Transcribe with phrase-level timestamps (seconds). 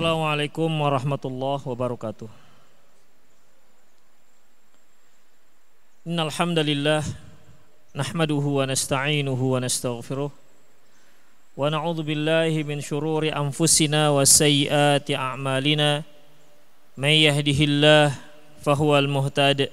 [0.00, 2.24] Assalamualaikum warahmatullahi wabarakatuh.
[6.08, 7.04] Innal hamdalillah
[7.92, 16.00] nahmaduhu wa nasta'inuhu wa nastaghfiruh wa na'udzu billahi min shururi anfusina wa sayyiati a'malina
[16.96, 18.16] may yahdihillah
[18.64, 19.68] fahuwal muhtad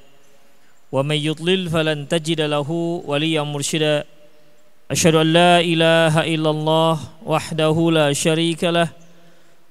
[0.91, 4.04] wa may yudlil falan tajida lahu waliyan mursyida
[4.91, 8.91] Asyhadu an la ilaha illallah wahdahu la syarika lah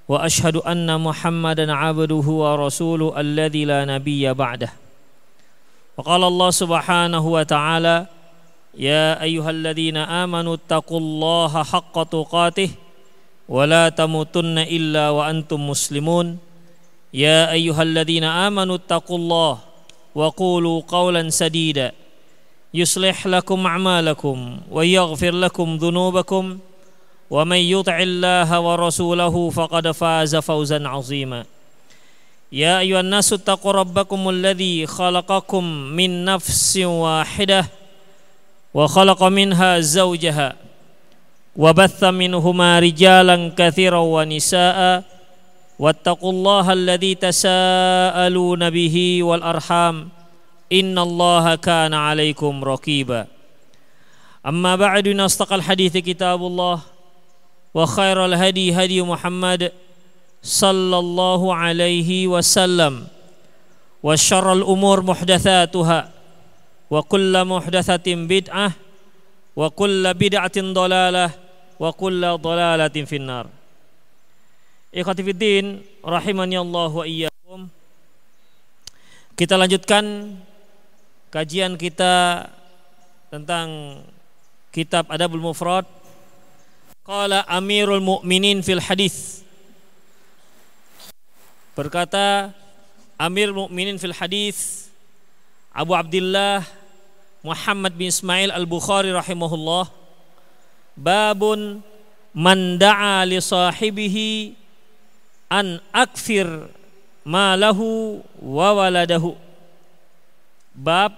[0.08, 4.72] وأشهد أن محمدا عبده ورسوله الذي لا نبي بعده.
[5.96, 8.06] وقال الله سبحانه وتعالى
[8.78, 12.70] يا أيها الذين آمنوا اتقوا الله حق تقاته
[13.48, 16.38] ولا تموتن إلا وأنتم مسلمون.
[17.14, 19.58] يا أيها الذين آمنوا اتقوا الله
[20.14, 21.92] وقولوا قولا سديدا.
[22.74, 24.38] يصلح لكم أعمالكم
[24.70, 26.58] ويغفر لكم ذنوبكم
[27.29, 31.45] ومن يطع الله ورسوله فقد فاز فوزا عظيما
[32.51, 35.63] يا أيها الناس اتقوا ربكم الذي خلقكم
[35.95, 37.65] من نفس واحدة
[38.73, 40.53] وخلق منها زوجها
[41.55, 45.03] وبث منهما رجالا كثيرا ونساء
[45.79, 50.09] واتقوا الله الذي تساءلون به والأرحام
[50.73, 53.27] إن الله كان عليكم رقيبا
[54.45, 56.79] أما بعد نستقى الحديث كتاب الله
[57.75, 59.71] وخير الهدي هدي محمد
[60.43, 63.07] صلى الله عليه وسلم
[64.03, 65.99] وشر الأمور محدثاتها
[66.91, 68.69] وكل محدثة بدعة
[69.55, 71.27] وكل بدعة ضلالة
[71.79, 73.45] وكل ضلالة في النار
[74.95, 75.65] إخوتي في الدين
[76.05, 77.61] رحمني الله وإياكم
[79.31, 80.37] Kita lanjutkan
[81.33, 82.45] kajian kita
[83.33, 83.97] tentang
[84.69, 85.87] kitab Adabul Mufrad
[87.06, 89.46] Qala Amirul Mukminin fil Hadis
[91.78, 92.50] Berkata
[93.14, 94.90] Amir Mukminin fil Hadis
[95.70, 96.66] Abu Abdullah
[97.46, 99.86] Muhammad bin Ismail Al-Bukhari rahimahullah
[100.98, 101.84] Babun
[102.34, 104.56] man da'a li sahibihi
[105.52, 106.68] an akfir
[107.24, 109.36] malahu wa waladahu.
[110.76, 111.16] Bab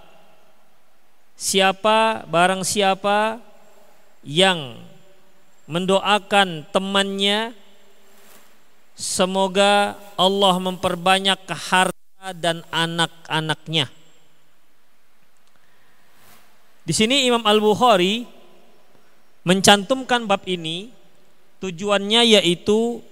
[1.38, 3.42] siapa barang siapa
[4.26, 4.78] yang
[5.68, 7.52] mendoakan temannya.
[8.98, 13.86] Semoga Allah memperbanyak harta dan anak-anaknya.
[16.82, 18.26] Di sini Imam Al-Bukhari
[19.46, 20.90] mencantumkan bab ini.
[21.58, 23.02] Tujuannya yaitu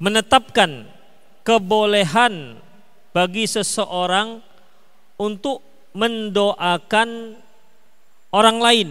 [0.00, 0.88] menetapkan
[1.44, 2.56] kebolehan
[3.12, 4.40] bagi seseorang
[5.20, 5.60] untuk
[5.92, 7.36] mendoakan
[8.32, 8.88] orang lain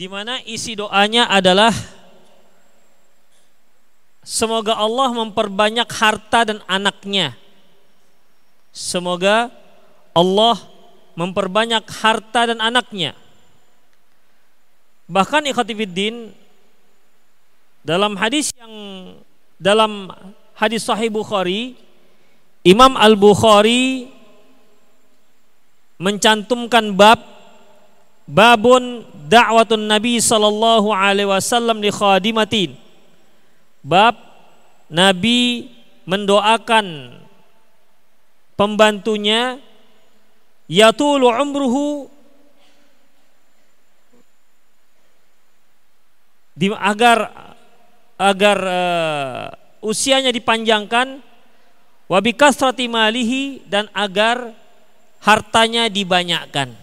[0.00, 1.76] di mana isi doanya adalah
[4.24, 7.36] semoga Allah memperbanyak harta dan anaknya.
[8.72, 9.52] Semoga
[10.16, 10.56] Allah
[11.20, 13.12] memperbanyak harta dan anaknya.
[15.04, 16.32] Bahkan ikhatifiddin
[17.84, 18.72] dalam hadis yang
[19.60, 20.08] dalam
[20.56, 21.76] hadis sahih Bukhari
[22.64, 24.08] Imam Al-Bukhari
[26.00, 27.20] mencantumkan bab
[28.30, 32.78] babun da'watun Nabi sallallahu alaihi wasallam li khadimatin.
[33.82, 34.14] Bab
[34.86, 35.66] Nabi
[36.06, 37.16] mendoakan
[38.54, 39.58] pembantunya
[40.70, 42.06] yatulu umruhu
[46.54, 47.30] di, agar
[48.20, 49.44] agar uh,
[49.80, 51.24] usianya dipanjangkan
[52.10, 54.52] wabikasrati malihi dan agar
[55.24, 56.79] hartanya dibanyakkan.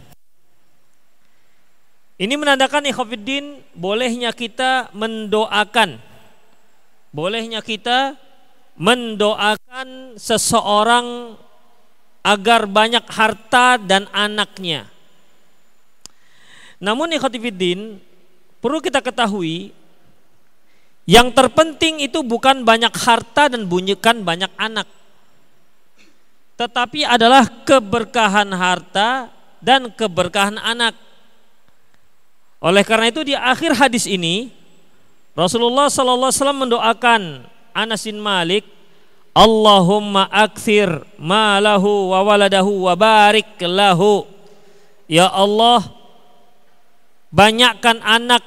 [2.18, 6.02] Ini menandakan ikhwafiddin bolehnya kita mendoakan
[7.14, 8.18] bolehnya kita
[8.78, 11.38] mendoakan seseorang
[12.22, 14.90] agar banyak harta dan anaknya.
[16.82, 18.02] Namun ikhwafiddin
[18.62, 19.74] perlu kita ketahui
[21.06, 24.90] yang terpenting itu bukan banyak harta dan bunyikan banyak anak
[26.58, 29.30] tetapi adalah keberkahan harta
[29.62, 30.98] dan keberkahan anak.
[32.58, 34.50] Oleh karena itu di akhir hadis ini
[35.38, 37.22] Rasulullah sallallahu alaihi wasallam mendoakan
[37.78, 38.66] Anas bin Malik,
[39.38, 44.26] Allahumma akthir malahu wa waladahu wa barik lahu.
[45.06, 45.86] Ya Allah,
[47.30, 48.42] banyakkan anak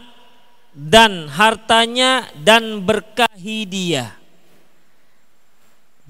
[0.74, 4.18] dan hartanya dan berkahi dia.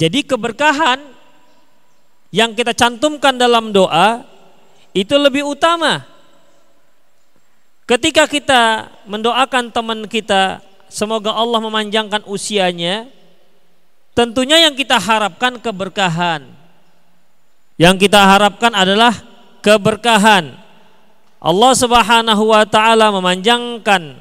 [0.01, 0.97] Jadi keberkahan
[2.33, 4.25] yang kita cantumkan dalam doa
[4.97, 6.10] itu lebih utama.
[7.91, 13.07] Ketika kita mendoakan teman kita semoga Allah memanjangkan usianya.
[14.15, 16.45] Tentunya yang kita harapkan keberkahan.
[17.79, 19.15] Yang kita harapkan adalah
[19.65, 20.55] keberkahan.
[21.41, 24.21] Allah Subhanahu wa taala memanjangkan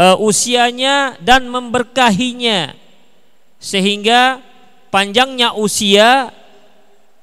[0.00, 2.72] uh, usianya dan memberkahinya
[3.60, 4.40] sehingga
[4.88, 6.32] panjangnya usia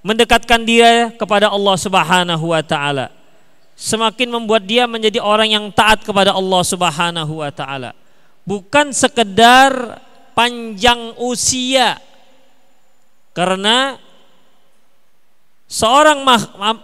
[0.05, 3.16] mendekatkan dia kepada Allah Subhanahu wa taala.
[3.77, 7.93] Semakin membuat dia menjadi orang yang taat kepada Allah Subhanahu wa taala.
[8.41, 10.01] Bukan sekedar
[10.33, 12.01] panjang usia.
[13.37, 14.01] Karena
[15.69, 16.25] seorang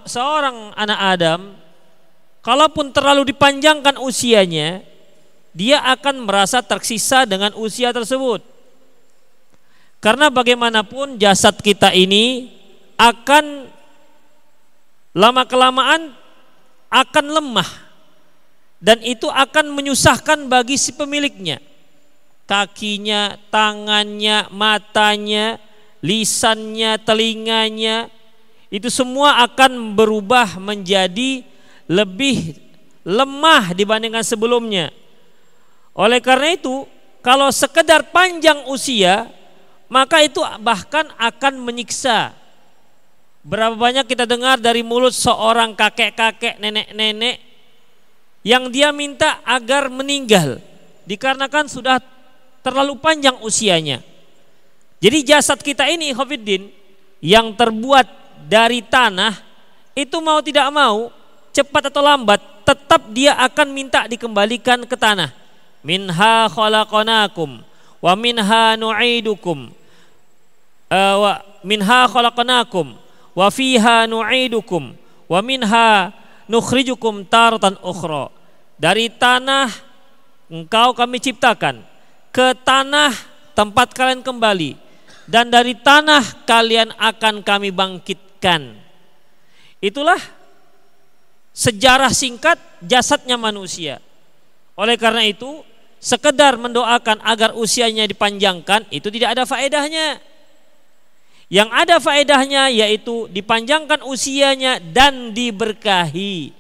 [0.06, 1.42] seorang anak Adam
[2.46, 4.86] kalaupun terlalu dipanjangkan usianya,
[5.50, 8.46] dia akan merasa tersisa dengan usia tersebut.
[9.98, 12.54] Karena bagaimanapun jasad kita ini
[13.02, 13.66] akan
[15.18, 16.23] lama kelamaan
[16.94, 17.70] akan lemah
[18.78, 21.58] dan itu akan menyusahkan bagi si pemiliknya.
[22.46, 25.58] Kakinya, tangannya, matanya,
[26.04, 28.12] lisannya, telinganya
[28.74, 31.46] itu semua akan berubah menjadi
[31.86, 32.58] lebih
[33.08, 34.90] lemah dibandingkan sebelumnya.
[35.94, 36.90] Oleh karena itu,
[37.22, 39.30] kalau sekedar panjang usia,
[39.88, 42.34] maka itu bahkan akan menyiksa
[43.44, 47.44] Berapa banyak kita dengar dari mulut seorang kakek-kakek, nenek-nenek
[48.44, 50.64] yang dia minta agar meninggal
[51.04, 52.00] dikarenakan sudah
[52.64, 54.00] terlalu panjang usianya.
[55.04, 56.72] Jadi jasad kita ini Khofiddin
[57.20, 58.08] yang terbuat
[58.48, 59.36] dari tanah
[59.92, 61.12] itu mau tidak mau
[61.52, 65.36] cepat atau lambat tetap dia akan minta dikembalikan ke tanah.
[65.84, 67.60] Minha khalaqnakum
[68.00, 69.68] wa minha nu'idukum
[70.88, 73.03] uh, minha khalaqnakum
[73.34, 74.94] wa fiha nu'idukum
[75.30, 76.14] wa minha
[76.48, 78.30] nukhrijukum taratan ukhra.
[78.78, 79.70] Dari tanah
[80.50, 81.86] engkau kami ciptakan,
[82.34, 83.14] ke tanah
[83.54, 84.76] tempat kalian kembali
[85.30, 88.76] dan dari tanah kalian akan kami bangkitkan.
[89.80, 90.20] Itulah
[91.54, 94.02] sejarah singkat jasadnya manusia.
[94.74, 95.62] Oleh karena itu,
[96.02, 100.20] sekedar mendoakan agar usianya dipanjangkan itu tidak ada faedahnya.
[101.52, 106.56] Yang ada faedahnya yaitu dipanjangkan usianya dan diberkahi.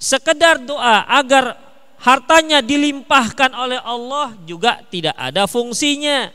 [0.00, 1.56] Sekedar doa agar
[2.00, 6.28] hartanya dilimpahkan oleh Allah juga tidak ada fungsinya.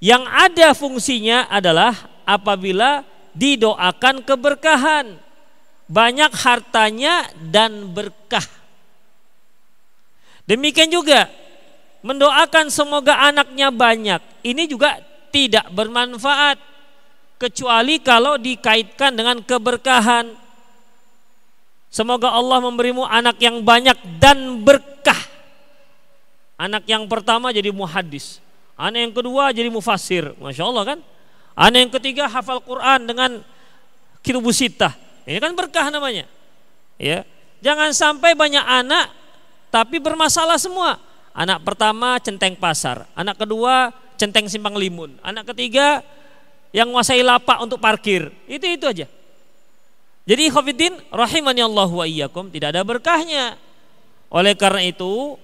[0.00, 1.92] Yang ada fungsinya adalah
[2.24, 3.04] apabila
[3.36, 5.06] didoakan keberkahan.
[5.90, 8.46] Banyak hartanya dan berkah.
[10.46, 11.26] Demikian juga
[12.02, 14.22] mendoakan semoga anaknya banyak.
[14.46, 16.58] Ini juga tidak bermanfaat
[17.40, 20.34] kecuali kalau dikaitkan dengan keberkahan.
[21.90, 25.18] Semoga Allah memberimu anak yang banyak dan berkah.
[26.60, 28.38] Anak yang pertama jadi muhadis.
[28.78, 30.36] Anak yang kedua jadi mufasir.
[30.38, 30.98] Masya Allah kan.
[31.58, 33.30] Anak yang ketiga hafal Quran dengan
[34.22, 34.94] kirubusita.
[35.26, 36.30] Ini kan berkah namanya.
[37.00, 37.24] Ya,
[37.60, 39.12] Jangan sampai banyak anak
[39.68, 40.96] tapi bermasalah semua.
[41.30, 43.06] Anak pertama centeng pasar.
[43.14, 45.16] Anak kedua centeng simpang limun.
[45.24, 46.04] Anak ketiga
[46.76, 48.28] yang menguasai lapak untuk parkir.
[48.44, 49.06] Itu itu aja.
[50.28, 53.56] Jadi Khafidin rahimani Allah wa iyyakum tidak ada berkahnya.
[54.28, 55.40] Oleh karena itu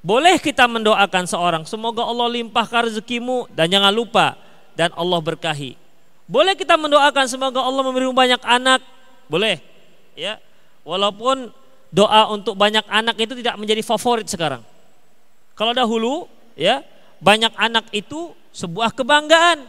[0.00, 4.34] boleh kita mendoakan seorang semoga Allah limpahkan rezekimu dan jangan lupa
[4.72, 5.76] dan Allah berkahi.
[6.26, 8.82] Boleh kita mendoakan semoga Allah memberimu banyak anak,
[9.30, 9.62] boleh.
[10.18, 10.42] Ya.
[10.82, 11.54] Walaupun
[11.94, 14.62] doa untuk banyak anak itu tidak menjadi favorit sekarang.
[15.54, 16.26] Kalau dahulu
[16.58, 16.82] ya
[17.20, 19.64] banyak anak itu sebuah kebanggaan.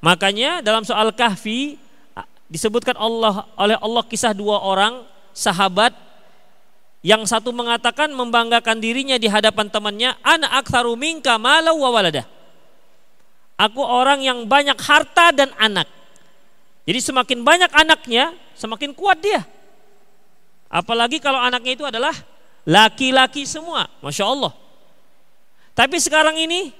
[0.00, 1.76] Makanya dalam soal kahfi
[2.50, 5.94] disebutkan Allah oleh Allah kisah dua orang sahabat
[7.00, 12.28] yang satu mengatakan membanggakan dirinya di hadapan temannya, anak aktsaru minka malau wa waladah.
[13.56, 15.88] Aku orang yang banyak harta dan anak.
[16.84, 19.44] Jadi semakin banyak anaknya, semakin kuat dia.
[20.68, 22.12] Apalagi kalau anaknya itu adalah
[22.68, 24.52] laki-laki semua, masya Allah.
[25.80, 26.76] Tapi sekarang ini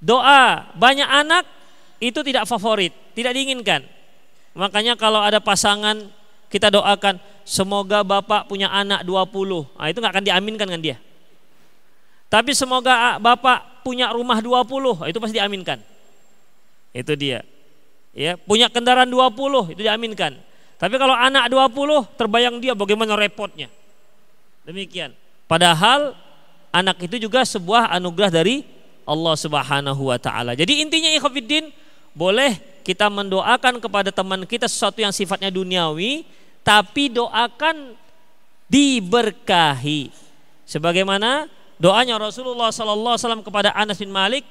[0.00, 1.44] doa banyak anak
[2.00, 3.84] itu tidak favorit, tidak diinginkan.
[4.56, 6.08] Makanya kalau ada pasangan
[6.48, 9.76] kita doakan semoga bapak punya anak 20.
[9.76, 10.96] Nah, itu nggak akan diaminkan kan dia.
[12.32, 15.76] Tapi semoga bapak punya rumah 20, itu pasti diaminkan.
[16.96, 17.44] Itu dia.
[18.16, 20.32] Ya, punya kendaraan 20 itu diaminkan.
[20.80, 23.68] Tapi kalau anak 20 terbayang dia bagaimana repotnya.
[24.64, 25.12] Demikian.
[25.44, 26.16] Padahal
[26.72, 28.64] anak itu juga sebuah anugerah dari
[29.08, 30.52] Allah Subhanahu wa taala.
[30.52, 31.72] Jadi intinya ikhwatiddin
[32.12, 36.28] boleh kita mendoakan kepada teman kita sesuatu yang sifatnya duniawi
[36.64, 37.96] tapi doakan
[38.68, 40.12] diberkahi.
[40.68, 41.48] Sebagaimana
[41.80, 44.44] doanya Rasulullah sallallahu alaihi wasallam kepada Anas bin Malik,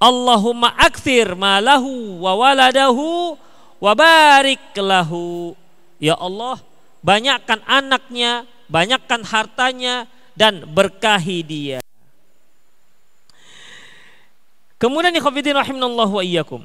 [0.00, 3.36] Allahumma akthir malahu wa waladahu
[3.76, 5.52] wa barik lahu.
[6.00, 6.56] Ya Allah,
[7.04, 11.78] banyakkan anaknya, banyakkan hartanya dan berkahi dia.
[14.78, 16.62] Kemudian ikhwatiddin rahimanallahu wa iyyakum.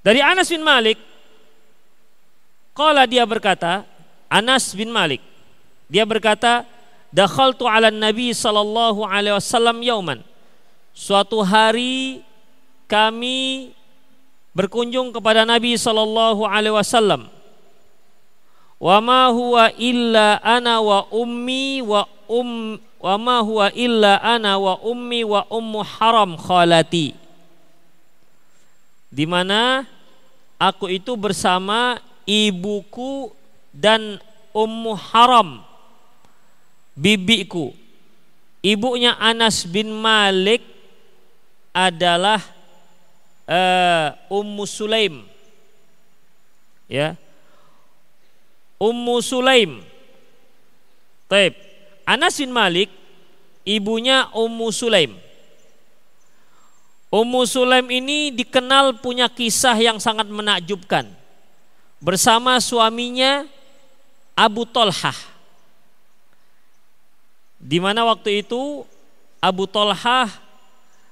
[0.00, 0.96] Dari Anas bin Malik,
[2.72, 3.84] Kala dia berkata,
[4.32, 5.20] Anas bin Malik,
[5.92, 6.64] dia berkata,
[7.12, 10.24] Dakhaltu ala Nabi sallallahu alaihi wasallam yauman.
[10.96, 12.24] Suatu hari
[12.88, 13.74] kami
[14.56, 17.30] berkunjung kepada Nabi sallallahu alaihi wasallam.
[18.80, 24.76] Wa ma huwa illa ana wa ummi wa um wa ma huwa illa ana wa
[24.80, 27.16] ummi wa ummu haram khalati
[29.10, 29.88] di mana
[30.60, 33.34] aku itu bersama ibuku
[33.74, 35.64] dan ummu haram
[36.94, 37.72] bibiku
[38.62, 40.62] ibunya Anas bin Malik
[41.72, 42.38] adalah
[43.50, 45.26] uh, Ummu Sulaim
[46.86, 47.18] ya
[48.78, 49.82] Ummu Sulaim
[51.26, 51.58] Taib
[52.06, 52.88] Anas bin Malik
[53.66, 55.18] ibunya Ummu Sulaim
[57.10, 61.10] Ummu Sulaim ini dikenal punya kisah yang sangat menakjubkan.
[61.98, 63.50] Bersama suaminya
[64.38, 65.18] Abu Tolhah.
[67.58, 68.86] Di mana waktu itu
[69.42, 70.30] Abu Tolhah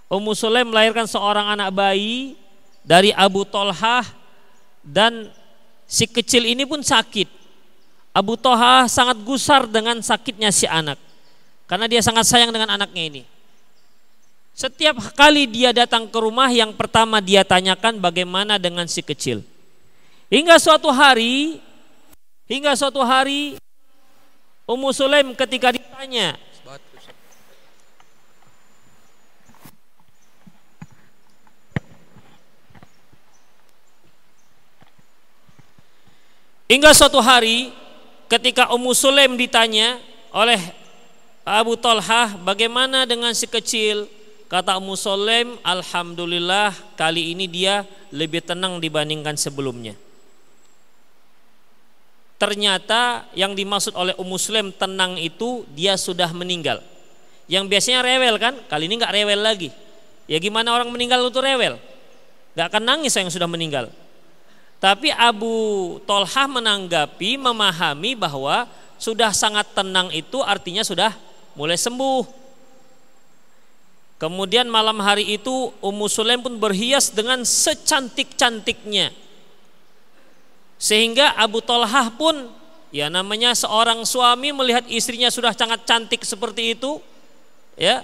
[0.09, 2.33] Ummu Sulaim melahirkan seorang anak bayi
[2.81, 4.05] dari Abu Tolhah
[4.81, 5.29] dan
[5.85, 7.29] si kecil ini pun sakit.
[8.17, 10.97] Abu Toha sangat gusar dengan sakitnya si anak.
[11.69, 13.23] Karena dia sangat sayang dengan anaknya ini.
[14.57, 19.45] Setiap kali dia datang ke rumah yang pertama dia tanyakan bagaimana dengan si kecil.
[20.33, 21.62] Hingga suatu hari,
[22.49, 23.61] hingga suatu hari
[24.67, 26.35] Ummu Sulaim ketika ditanya,
[36.69, 37.73] Hingga suatu hari
[38.29, 39.97] ketika Ummu Sulaim ditanya
[40.29, 40.61] oleh
[41.43, 44.05] Abu Talhah bagaimana dengan si kecil
[44.49, 49.93] Kata Ummu Sulaim, Alhamdulillah kali ini dia lebih tenang dibandingkan sebelumnya.
[52.41, 56.81] Ternyata yang dimaksud oleh Ummu Sulaim tenang itu dia sudah meninggal.
[57.45, 59.69] Yang biasanya rewel kan, kali ini nggak rewel lagi.
[60.25, 61.77] Ya gimana orang meninggal itu rewel?
[62.57, 63.93] Gak akan nangis yang sudah meninggal.
[64.78, 65.54] Tapi Abu
[66.06, 71.14] Tolhah menanggapi, memahami bahwa sudah sangat tenang itu artinya sudah
[71.58, 72.38] mulai sembuh
[74.18, 79.14] Kemudian malam hari itu Ummu Sulaim pun berhias dengan secantik-cantiknya.
[80.75, 82.50] Sehingga Abu Talhah pun
[82.90, 86.99] ya namanya seorang suami melihat istrinya sudah sangat cantik seperti itu,
[87.78, 88.02] ya.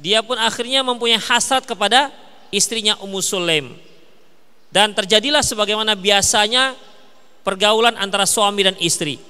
[0.00, 2.08] Dia pun akhirnya mempunyai hasrat kepada
[2.48, 3.76] istrinya Ummu Sulaim.
[4.72, 6.72] Dan terjadilah sebagaimana biasanya
[7.44, 9.20] pergaulan antara suami dan istri.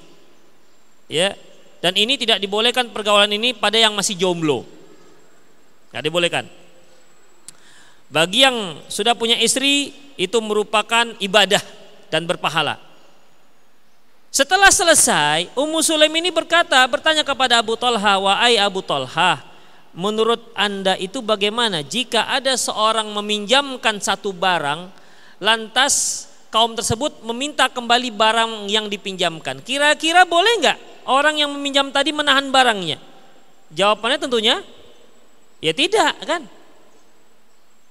[1.11, 1.35] Ya.
[1.83, 4.63] Dan ini tidak dibolehkan pergaulan ini pada yang masih jomblo.
[5.91, 6.45] Nggak dibolehkan.
[8.07, 11.59] Bagi yang sudah punya istri itu merupakan ibadah
[12.07, 12.79] dan berpahala.
[14.33, 19.41] Setelah selesai, Ummu Sulaim ini berkata, bertanya kepada Abu Talha, wahai Abu Talha,
[19.93, 24.89] menurut anda itu bagaimana jika ada seorang meminjamkan satu barang,
[25.41, 29.61] lantas kaum tersebut meminta kembali barang yang dipinjamkan.
[29.65, 30.77] Kira-kira boleh nggak
[31.09, 33.01] orang yang meminjam tadi menahan barangnya?
[33.73, 34.61] Jawabannya tentunya
[35.63, 36.43] Ya tidak kan?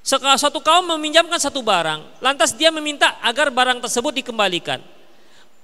[0.04, 4.76] Satu kaum meminjamkan satu barang, lantas dia meminta agar barang tersebut dikembalikan.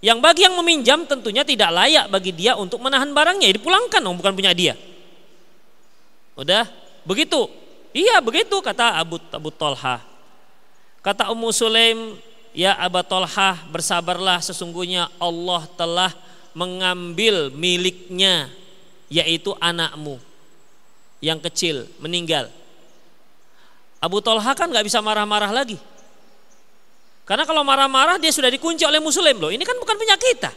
[0.01, 4.33] Yang bagi yang meminjam tentunya tidak layak bagi dia untuk menahan barangnya, dipulangkan dong, bukan
[4.33, 4.73] punya dia.
[6.39, 6.65] Udah,
[7.05, 7.51] begitu.
[7.93, 10.01] Iya begitu kata Abu Abu Tolha.
[11.09, 12.21] Kata Ummu Sulaim,
[12.53, 16.13] ya Abu Tolha bersabarlah sesungguhnya Allah telah
[16.53, 18.53] mengambil miliknya
[19.09, 20.21] yaitu anakmu
[21.25, 22.53] yang kecil meninggal.
[24.05, 25.81] Abu Talha kan nggak bisa marah-marah lagi.
[27.25, 29.49] Karena kalau marah-marah dia sudah dikunci oleh muslim loh.
[29.49, 30.53] Ini kan bukan punya kita.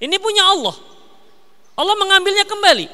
[0.00, 0.76] Ini punya Allah.
[1.76, 2.88] Allah mengambilnya kembali.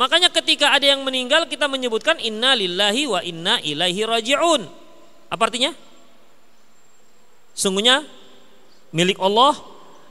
[0.00, 4.87] Makanya ketika ada yang meninggal kita menyebutkan inna lillahi wa inna ilaihi raji'un.
[5.28, 5.72] Apa artinya?
[7.52, 8.04] Sungguhnya
[8.90, 9.56] milik Allah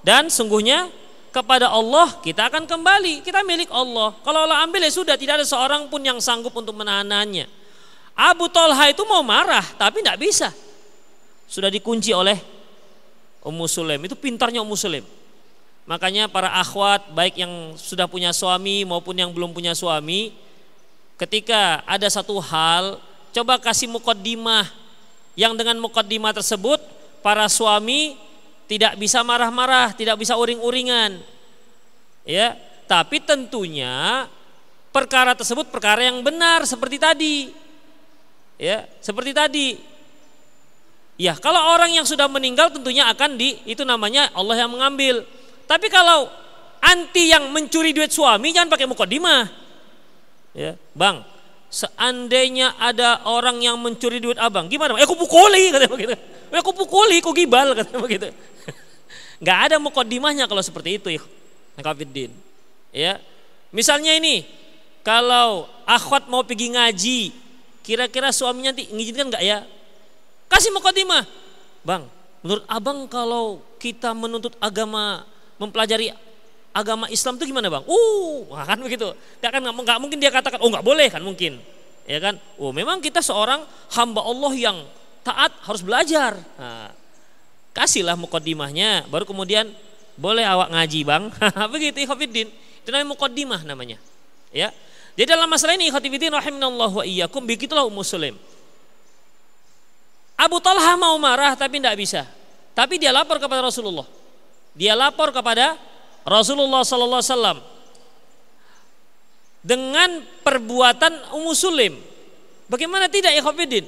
[0.05, 0.89] dan sungguhnya
[1.33, 5.45] kepada Allah kita akan kembali kita milik Allah kalau Allah ambil ya sudah tidak ada
[5.45, 7.45] seorang pun yang sanggup untuk menahanannya
[8.13, 10.49] Abu Talha itu mau marah tapi tidak bisa
[11.47, 12.37] sudah dikunci oleh
[13.47, 14.03] Ummu Sulaim.
[14.03, 15.07] Itu pintarnya Ummu Sulaim.
[15.87, 20.35] Makanya para akhwat baik yang sudah punya suami maupun yang belum punya suami
[21.15, 22.99] ketika ada satu hal
[23.31, 24.67] coba kasih mukaddimah
[25.37, 26.81] yang dengan mukaddimah tersebut
[27.21, 28.17] para suami
[28.65, 31.21] tidak bisa marah-marah, tidak bisa uring-uringan.
[32.27, 32.57] Ya,
[32.89, 34.25] tapi tentunya
[34.89, 37.37] perkara tersebut perkara yang benar seperti tadi.
[38.57, 39.67] Ya, seperti tadi.
[41.21, 45.21] Ya, kalau orang yang sudah meninggal tentunya akan di itu namanya Allah yang mengambil.
[45.69, 46.27] Tapi kalau
[46.81, 49.45] anti yang mencuri duit suami jangan pakai mukaddimah.
[50.57, 51.21] Ya, Bang,
[51.67, 54.95] seandainya ada orang yang mencuri duit abang, gimana?
[54.95, 56.15] Eh, aku pukuli kata begitu.
[56.51, 58.31] Eh, aku pukuli, aku gibal kata begitu.
[59.45, 61.21] Gak ada mukaddimahnya kalau seperti itu, ya.
[62.95, 63.21] Ya.
[63.69, 64.47] Misalnya ini,
[65.05, 67.19] kalau akhwat mau pergi ngaji,
[67.85, 69.63] kira-kira suaminya nanti ngizinkan nggak ya?
[70.51, 71.23] Kasih mukaddimah.
[71.85, 72.09] Bang,
[72.43, 75.23] menurut abang kalau kita menuntut agama,
[75.61, 76.11] mempelajari
[76.77, 77.83] agama Islam itu gimana bang?
[77.89, 79.09] Uh, kan begitu.
[79.41, 81.57] Gak kan nggak mungkin dia katakan, oh nggak boleh kan mungkin,
[82.05, 82.37] ya kan?
[82.61, 83.65] Oh memang kita seorang
[83.97, 84.77] hamba Allah yang
[85.25, 86.37] taat harus belajar.
[86.55, 86.93] Nah,
[87.73, 89.73] kasihlah mukaddimahnya, baru kemudian
[90.17, 91.23] boleh awak ngaji bang.
[91.73, 92.47] begitu ikhafidin.
[92.85, 93.97] Itu namanya mukaddimah namanya.
[94.53, 94.73] Ya.
[95.17, 98.37] Jadi dalam masalah ini ikhafidin rahimanallah wa iyyakum begitulah Ummu Sulaim.
[100.37, 102.21] Abu Talha mau marah tapi tidak bisa.
[102.77, 104.05] Tapi dia lapor kepada Rasulullah.
[104.77, 105.73] Dia lapor kepada
[106.27, 107.57] Rasulullah sallallahu alaihi wasallam
[109.63, 110.09] dengan
[110.43, 111.95] perbuatan Ummu Sulaim.
[112.67, 113.87] Bagaimana tidak Khafidin?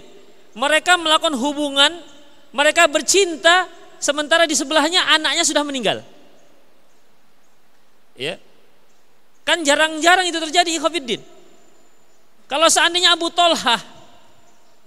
[0.55, 1.91] Mereka melakukan hubungan,
[2.55, 3.67] mereka bercinta
[3.99, 5.99] sementara di sebelahnya anaknya sudah meninggal.
[8.15, 8.39] Ya.
[9.43, 11.19] Kan jarang-jarang itu terjadi Khafidin.
[12.47, 13.77] Kalau seandainya Abu Tolha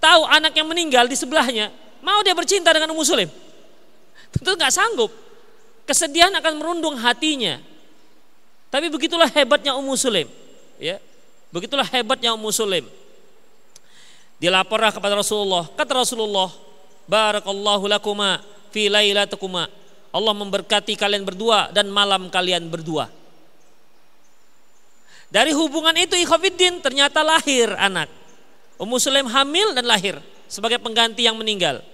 [0.00, 1.68] tahu anak yang meninggal di sebelahnya,
[2.00, 3.28] mau dia bercinta dengan Ummu Sulaim?
[4.32, 5.12] Tentu nggak sanggup.
[5.92, 7.60] Kesedihan akan merundung hatinya.
[8.72, 10.24] Tapi begitulah hebatnya Ummu Sulaim.
[10.80, 10.96] Ya.
[11.52, 12.88] Begitulah hebatnya Ummu Sulaim.
[14.40, 15.68] Dilaporlah kepada Rasulullah.
[15.76, 16.48] Kata Rasulullah,
[17.04, 18.40] Barakallahu lakuma
[18.72, 19.68] fi lailatukuma.
[20.16, 23.12] Allah memberkati kalian berdua dan malam kalian berdua.
[25.28, 28.08] Dari hubungan itu Ikhafiddin ternyata lahir anak.
[28.80, 30.16] Ummu Sulaim hamil dan lahir
[30.48, 31.84] sebagai pengganti yang meninggal.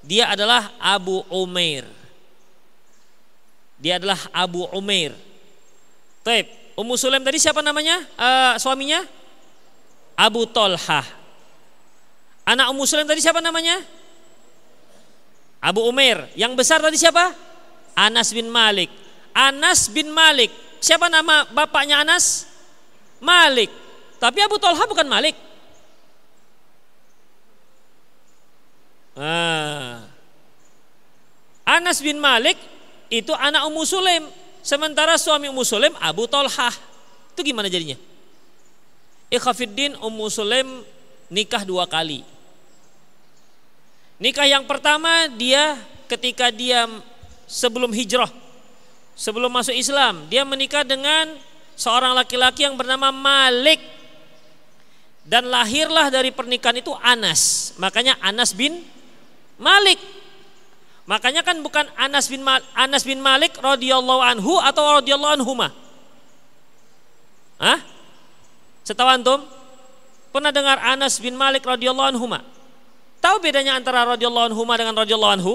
[0.00, 1.84] Dia adalah Abu Umair.
[3.82, 5.10] Dia adalah Abu Umair.
[6.22, 6.46] Taib.
[6.78, 7.98] Ummu Sulaim tadi siapa namanya?
[8.14, 9.02] Uh, suaminya?
[10.14, 11.02] Abu Tolhah.
[12.46, 13.82] Anak Ummu Sulaim tadi siapa namanya?
[15.58, 16.30] Abu Umair.
[16.38, 17.34] Yang besar tadi siapa?
[17.98, 18.88] Anas bin Malik.
[19.34, 20.54] Anas bin Malik.
[20.78, 22.46] Siapa nama bapaknya Anas?
[23.18, 23.68] Malik.
[24.22, 25.34] Tapi Abu Tolha bukan Malik.
[29.18, 30.06] Ah.
[31.66, 32.71] Anas bin Malik
[33.12, 34.24] itu anak Ummu Sulaim.
[34.64, 36.72] Sementara suami Ummu Sulaim Abu Tolhah.
[37.36, 38.00] Itu gimana jadinya?
[39.28, 40.80] Ikhafiddin Ummu Sulaim
[41.28, 42.24] nikah dua kali.
[44.16, 45.76] Nikah yang pertama dia
[46.08, 46.88] ketika dia
[47.44, 48.32] sebelum hijrah,
[49.12, 51.36] sebelum masuk Islam, dia menikah dengan
[51.76, 54.00] seorang laki-laki yang bernama Malik.
[55.22, 57.74] Dan lahirlah dari pernikahan itu Anas.
[57.78, 58.82] Makanya Anas bin
[59.54, 60.00] Malik
[61.02, 65.74] Makanya kan bukan Anas bin Malik, Anas bin Malik radhiyallahu anhu atau radhiyallahu anhuma.
[67.58, 67.78] Hah?
[68.86, 69.42] Setahu antum?
[70.30, 72.46] Pernah dengar Anas bin Malik radhiyallahu anhuma?
[73.18, 75.54] Tahu bedanya antara radhiyallahu anhuma dengan radhiyallahu anhu?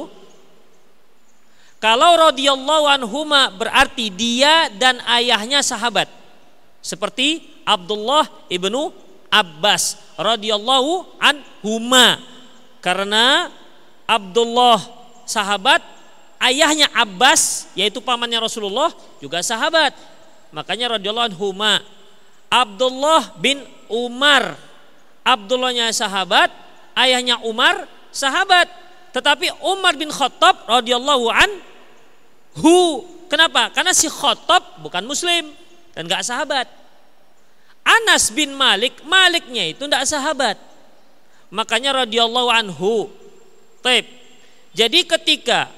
[1.78, 6.10] Kalau radhiyallahu anhuma berarti dia dan ayahnya sahabat.
[6.82, 8.90] Seperti Abdullah ibnu
[9.28, 12.18] Abbas radhiyallahu anhuma.
[12.80, 13.52] Karena
[14.08, 14.97] Abdullah
[15.28, 15.84] sahabat,
[16.42, 18.90] ayahnya Abbas yaitu pamannya Rasulullah
[19.22, 19.94] juga sahabat.
[20.56, 21.52] Makanya radhiyallahu anhu
[22.48, 23.62] Abdullah bin
[23.92, 24.56] Umar.
[25.28, 26.48] Abdullahnya sahabat,
[26.96, 27.84] ayahnya Umar
[28.16, 28.72] sahabat.
[29.12, 33.68] Tetapi Umar bin Khattab radhiyallahu anhu kenapa?
[33.76, 35.52] Karena si Khattab bukan muslim
[35.92, 36.72] dan gak sahabat.
[37.84, 40.56] Anas bin Malik, Maliknya itu tidak sahabat.
[41.52, 43.08] Makanya radhiyallahu anhu.
[43.80, 44.04] Taib.
[44.78, 45.74] Jadi ketika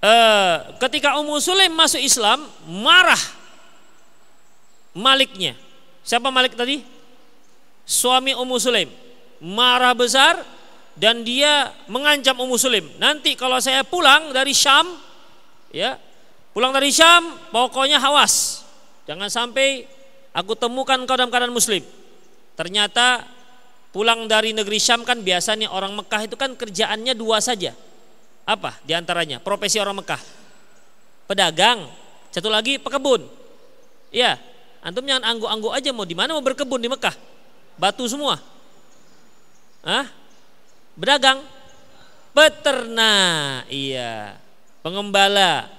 [0.00, 3.20] uh, ketika Ummu Sulaim masuk Islam, marah
[4.96, 5.52] Maliknya.
[6.00, 6.80] Siapa Malik tadi?
[7.84, 8.88] Suami Ummu Sulaim.
[9.44, 10.40] Marah besar
[10.96, 12.88] dan dia mengancam Ummu Sulaim.
[12.96, 14.88] Nanti kalau saya pulang dari Syam,
[15.68, 16.00] ya,
[16.56, 18.64] pulang dari Syam, pokoknya hawas.
[19.04, 19.84] Jangan sampai
[20.32, 21.84] aku temukan kau dalam keadaan muslim.
[22.56, 23.35] Ternyata
[23.96, 27.72] pulang dari negeri Syam kan biasanya orang Mekah itu kan kerjaannya dua saja.
[28.44, 29.40] Apa di antaranya?
[29.40, 30.20] Profesi orang Mekah.
[31.24, 31.88] Pedagang,
[32.28, 33.24] satu lagi pekebun.
[34.12, 34.36] Ya,
[34.84, 37.16] antum jangan anggu-anggu aja mau di mana mau berkebun di Mekah.
[37.80, 38.36] Batu semua.
[39.80, 40.12] Hah?
[40.92, 41.40] Berdagang,
[42.36, 44.36] peternak, iya,
[44.84, 45.72] pengembala,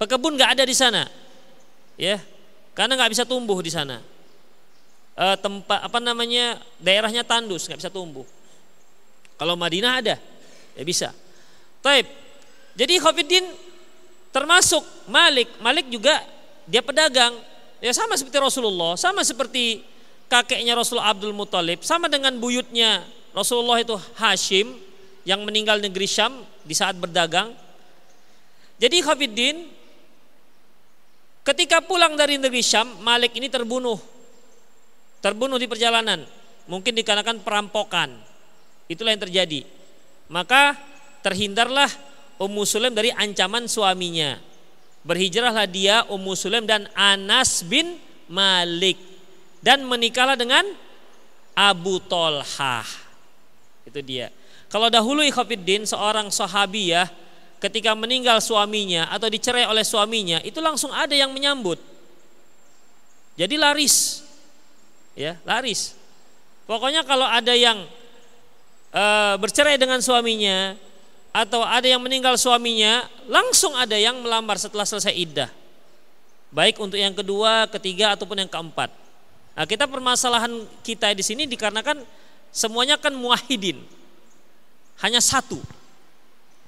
[0.00, 1.08] pekebun nggak ada di sana,
[1.96, 2.16] ya,
[2.76, 4.00] karena nggak bisa tumbuh di sana.
[5.16, 8.28] E, tempat apa namanya daerahnya tandus nggak bisa tumbuh.
[9.40, 10.16] Kalau Madinah ada,
[10.76, 11.08] ya bisa.
[11.80, 12.04] Taib.
[12.76, 13.44] Jadi Khofiddin
[14.32, 15.48] termasuk Malik.
[15.64, 16.20] Malik juga
[16.68, 17.32] dia pedagang.
[17.80, 19.84] Ya sama seperti Rasulullah, sama seperti
[20.28, 23.04] kakeknya Rasul Abdul Muthalib, sama dengan buyutnya
[23.36, 24.76] Rasulullah itu Hashim
[25.28, 27.52] yang meninggal negeri Syam di saat berdagang.
[28.80, 29.68] Jadi Khofiddin
[31.44, 34.15] ketika pulang dari negeri Syam, Malik ini terbunuh.
[35.20, 36.22] Terbunuh di perjalanan,
[36.70, 38.12] mungkin dikarenakan perampokan.
[38.86, 39.66] Itulah yang terjadi.
[40.30, 40.78] Maka
[41.22, 41.90] terhindarlah
[42.36, 44.38] Ummu Sulaim dari ancaman suaminya.
[45.06, 48.98] Berhijrahlah dia Ummu Sulaim dan Anas bin Malik
[49.62, 50.66] dan menikahlah dengan
[51.56, 52.86] Abu Tolhah.
[53.86, 54.28] Itu dia.
[54.66, 57.06] Kalau dahulu Ikhafiddin seorang sahabi ya
[57.62, 61.78] ketika meninggal suaminya atau dicerai oleh suaminya itu langsung ada yang menyambut.
[63.38, 64.25] Jadi laris.
[65.16, 65.96] Ya, laris.
[66.68, 67.88] Pokoknya kalau ada yang
[68.92, 69.04] e,
[69.40, 70.76] bercerai dengan suaminya
[71.32, 75.48] atau ada yang meninggal suaminya, langsung ada yang melamar setelah selesai iddah.
[76.52, 78.92] Baik untuk yang kedua, ketiga ataupun yang keempat.
[79.56, 80.52] Nah, kita permasalahan
[80.84, 82.04] kita di sini dikarenakan
[82.52, 83.80] semuanya kan muahidin.
[85.00, 85.60] Hanya satu.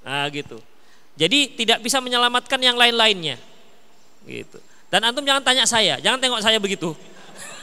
[0.04, 0.60] Nah, gitu.
[1.16, 3.36] Jadi tidak bisa menyelamatkan yang lain-lainnya.
[4.24, 4.60] Gitu.
[4.88, 6.96] Dan antum jangan tanya saya, jangan tengok saya begitu.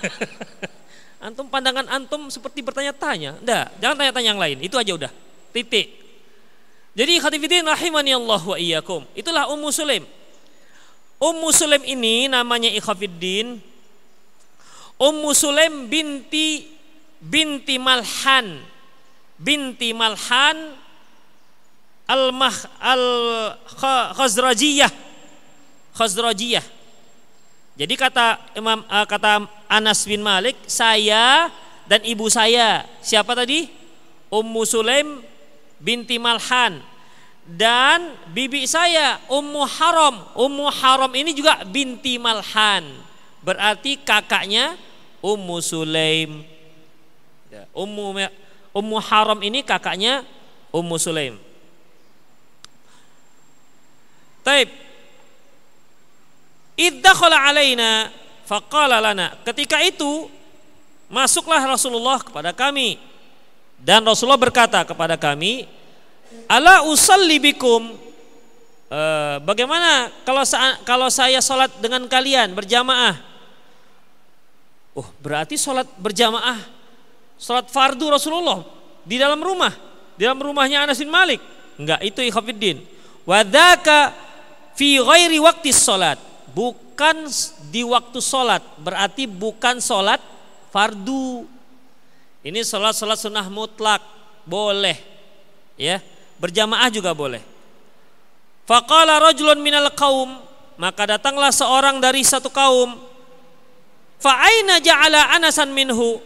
[1.26, 3.42] antum pandangan antum seperti bertanya-tanya.
[3.42, 4.58] Enggak, jangan tanya-tanya yang lain.
[4.62, 5.12] Itu aja udah.
[5.56, 6.06] Titik.
[6.96, 9.04] Jadi khatifidin rahimani Allah wa iyyakum.
[9.18, 10.06] Itulah Ummu Sulaim.
[11.20, 13.60] Ummu Sulaim ini namanya Ikhafiddin.
[14.96, 16.72] Ummu Sulaim binti
[17.20, 18.64] binti Malhan.
[19.36, 20.72] Binti Malhan
[22.08, 24.88] al-Mah al-Khazrajiyah.
[26.00, 26.64] Khazrajiyah.
[27.76, 31.50] Jadi kata Imam uh, kata Anas bin Malik, saya
[31.86, 33.70] dan ibu saya, siapa tadi?
[34.30, 35.22] Ummu Sulaim
[35.80, 36.82] binti Malhan
[37.46, 40.26] dan bibi saya Ummu Haram.
[40.34, 42.84] Ummu Haram ini juga binti Malhan.
[43.46, 44.74] Berarti kakaknya
[45.22, 46.42] Ummu Sulaim.
[47.54, 48.18] Ya, Ummu
[48.74, 50.26] Ummu Haram ini kakaknya
[50.74, 51.38] Ummu Sulaim.
[54.42, 54.70] Taib.
[56.76, 58.12] Iddakhala alaina
[58.46, 59.36] faqala lana.
[59.44, 60.30] Ketika itu
[61.10, 62.98] masuklah Rasulullah kepada kami
[63.82, 65.68] dan Rasulullah berkata kepada kami,
[66.50, 67.94] "Ala usalli bikum?"
[68.86, 69.02] E,
[69.42, 70.46] bagaimana kalau
[70.86, 73.18] kalau saya sholat dengan kalian berjamaah?
[74.96, 76.62] Oh, berarti sholat berjamaah,
[77.36, 78.64] sholat fardu Rasulullah
[79.04, 79.74] di dalam rumah,
[80.16, 81.44] di dalam rumahnya Anas bin Malik.
[81.76, 82.80] Enggak, itu ikhafiddin.
[83.28, 84.16] Wadaka
[84.78, 86.16] fi ghairi waktu sholat.
[86.56, 87.28] Bukan
[87.76, 90.24] di waktu sholat, berarti bukan sholat
[90.72, 91.44] fardu
[92.40, 94.00] ini sholat-sholat sunnah mutlak
[94.48, 94.96] boleh,
[95.76, 96.00] ya
[96.40, 97.44] berjamaah juga boleh.
[98.64, 100.40] Faqala rajulun minal kaum
[100.80, 102.96] maka datanglah seorang dari satu kaum.
[104.24, 106.24] Fa'aina ja'ala anasan minhu.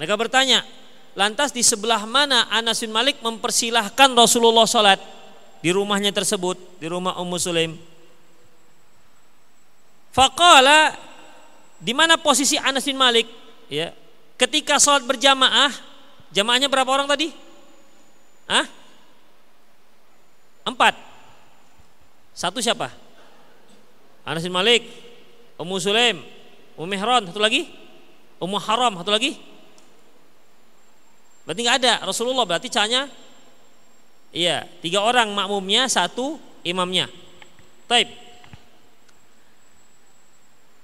[0.00, 0.64] Mereka bertanya,
[1.12, 4.96] lantas di sebelah mana Anas bin Malik mempersilahkan Rasulullah sholat
[5.60, 7.91] di rumahnya tersebut, di rumah Ummu Sulaim.
[10.12, 10.94] Faqala
[11.80, 13.26] di mana posisi Anas bin Malik?
[13.72, 13.96] Ya,
[14.36, 15.72] Ketika sholat berjamaah,
[16.34, 17.32] jamaahnya berapa orang tadi?
[18.50, 18.66] Hah?
[20.68, 20.94] Empat.
[22.36, 22.92] Satu siapa?
[24.22, 24.86] Anas bin Malik,
[25.58, 26.20] Ummu Sulaim,
[26.76, 27.70] Ummu Mihran, satu lagi?
[28.42, 29.38] Ummu Haram, satu lagi?
[31.46, 31.94] Berarti nggak ada.
[32.06, 33.06] Rasulullah berarti cahnya
[34.32, 37.04] Iya, tiga orang makmumnya, satu imamnya.
[37.84, 38.08] Taib.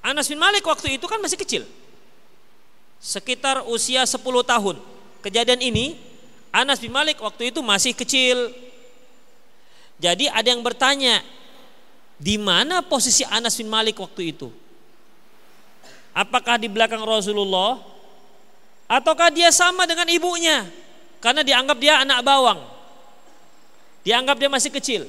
[0.02, 1.66] Anas bin Malik waktu itu kan masih kecil
[2.98, 4.76] sekitar usia 10 tahun.
[5.22, 5.98] Kejadian ini
[6.50, 8.50] Anas bin Malik waktu itu masih kecil.
[9.98, 11.22] Jadi ada yang bertanya,
[12.18, 14.50] di mana posisi Anas bin Malik waktu itu?
[16.14, 17.78] Apakah di belakang Rasulullah
[18.90, 20.66] ataukah dia sama dengan ibunya?
[21.18, 22.62] Karena dianggap dia anak bawang.
[24.06, 25.02] Dianggap dia masih kecil.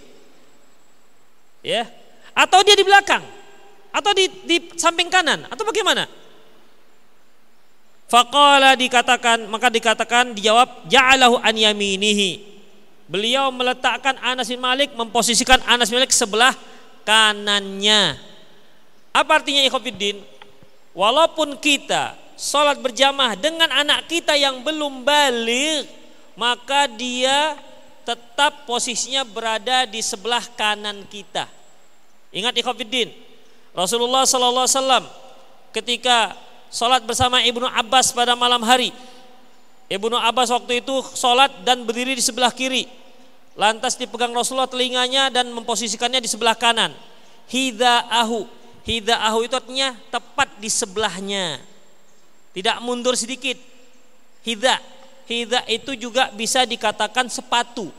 [1.62, 1.86] Ya.
[2.34, 3.22] Atau dia di belakang?
[3.90, 5.50] Atau di, di samping kanan?
[5.50, 6.06] Atau bagaimana?
[8.10, 12.42] Faqala dikatakan maka dikatakan dijawab ja'alahu an yaminihi.
[13.10, 16.54] Beliau meletakkan Anas bin Malik memposisikan Anas bin Malik sebelah
[17.06, 18.18] kanannya.
[19.14, 20.22] Apa artinya ikhwatiddin?
[20.94, 25.90] Walaupun kita sholat berjamaah dengan anak kita yang belum balik,
[26.34, 27.58] maka dia
[28.06, 31.46] tetap posisinya berada di sebelah kanan kita.
[32.34, 33.10] Ingat ikhwatiddin,
[33.80, 35.06] Rasulullah sallallahu alaihi wasallam
[35.72, 36.36] ketika
[36.68, 38.92] sholat bersama Ibnu Abbas pada malam hari.
[39.90, 42.86] Ibnu Abbas waktu itu sholat dan berdiri di sebelah kiri.
[43.58, 46.94] Lantas dipegang Rasulullah telinganya dan memposisikannya di sebelah kanan.
[47.50, 48.46] Hida'ahu.
[48.86, 51.60] Hida'ahu itu artinya tepat di sebelahnya.
[52.54, 53.58] Tidak mundur sedikit.
[54.46, 54.80] Hida.
[55.28, 57.90] Hida itu juga bisa dikatakan sepatu.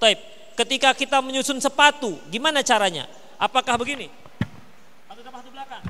[0.00, 0.16] Taib.
[0.56, 3.04] Ketika kita menyusun sepatu, gimana caranya?
[3.36, 4.08] Apakah begini?
[5.08, 5.82] Atau depan atau belakang?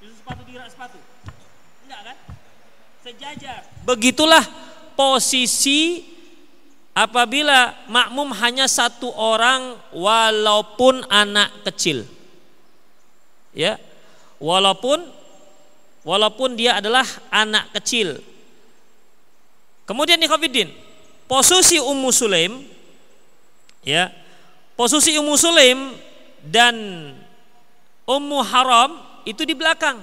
[0.00, 0.98] Menyusun sepatu di sepatu?
[3.10, 3.66] Sejajar.
[3.82, 4.46] Begitulah
[4.94, 6.06] posisi
[6.94, 12.06] apabila makmum hanya satu orang walaupun anak kecil.
[13.50, 13.82] Ya.
[14.38, 15.04] Walaupun
[16.06, 18.22] walaupun dia adalah anak kecil.
[19.84, 20.70] Kemudian Ikhwafiddin,
[21.26, 22.62] posisi Ummu Sulaim
[23.82, 24.14] ya.
[24.78, 25.92] Posisi Ummu Sulaim
[26.46, 26.72] dan
[28.08, 28.96] Ummu Haram
[29.28, 30.00] itu di belakang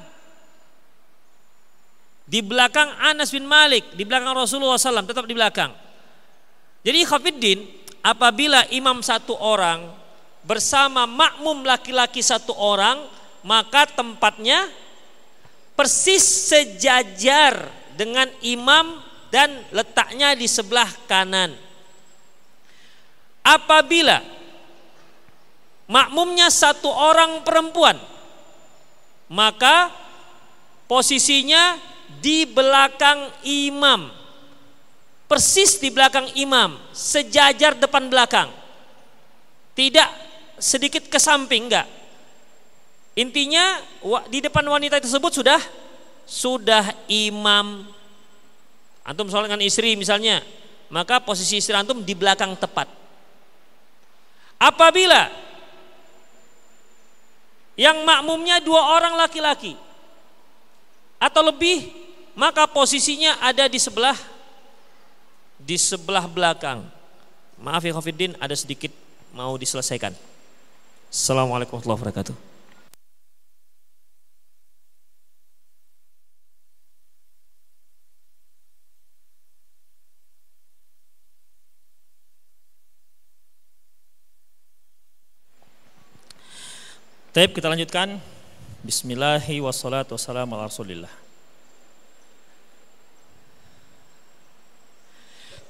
[2.27, 5.71] di belakang Anas bin Malik, di belakang Rasulullah SAW, tetap di belakang.
[6.83, 7.59] Jadi Khafiddin,
[8.03, 9.87] apabila imam satu orang
[10.43, 12.99] bersama makmum laki-laki satu orang,
[13.47, 14.67] maka tempatnya
[15.79, 18.99] persis sejajar dengan imam
[19.31, 21.55] dan letaknya di sebelah kanan.
[23.39, 24.19] Apabila
[25.87, 27.95] makmumnya satu orang perempuan,
[29.31, 29.91] maka
[30.91, 31.79] posisinya
[32.21, 34.13] di belakang imam.
[35.27, 38.47] Persis di belakang imam, sejajar depan belakang.
[39.75, 40.09] Tidak
[40.55, 41.87] sedikit ke samping enggak.
[43.17, 43.83] Intinya
[44.31, 45.59] di depan wanita tersebut sudah
[46.23, 47.91] sudah imam.
[49.03, 50.39] Antum sholat dengan istri misalnya,
[50.87, 52.87] maka posisi istri antum di belakang tepat.
[54.57, 55.27] Apabila
[57.75, 59.75] yang makmumnya dua orang laki-laki,
[61.19, 62.06] atau lebih
[62.37, 64.13] maka posisinya ada di sebelah
[65.57, 66.85] di sebelah belakang.
[67.57, 68.93] Maaf ya Khofiddin ada sedikit
[69.33, 70.13] mau diselesaikan.
[71.09, 72.35] Assalamualaikum warahmatullahi wabarakatuh.
[87.33, 88.21] Taib kita lanjutkan.
[88.85, 90.69] Bismillahi wassalatu wassalamu ala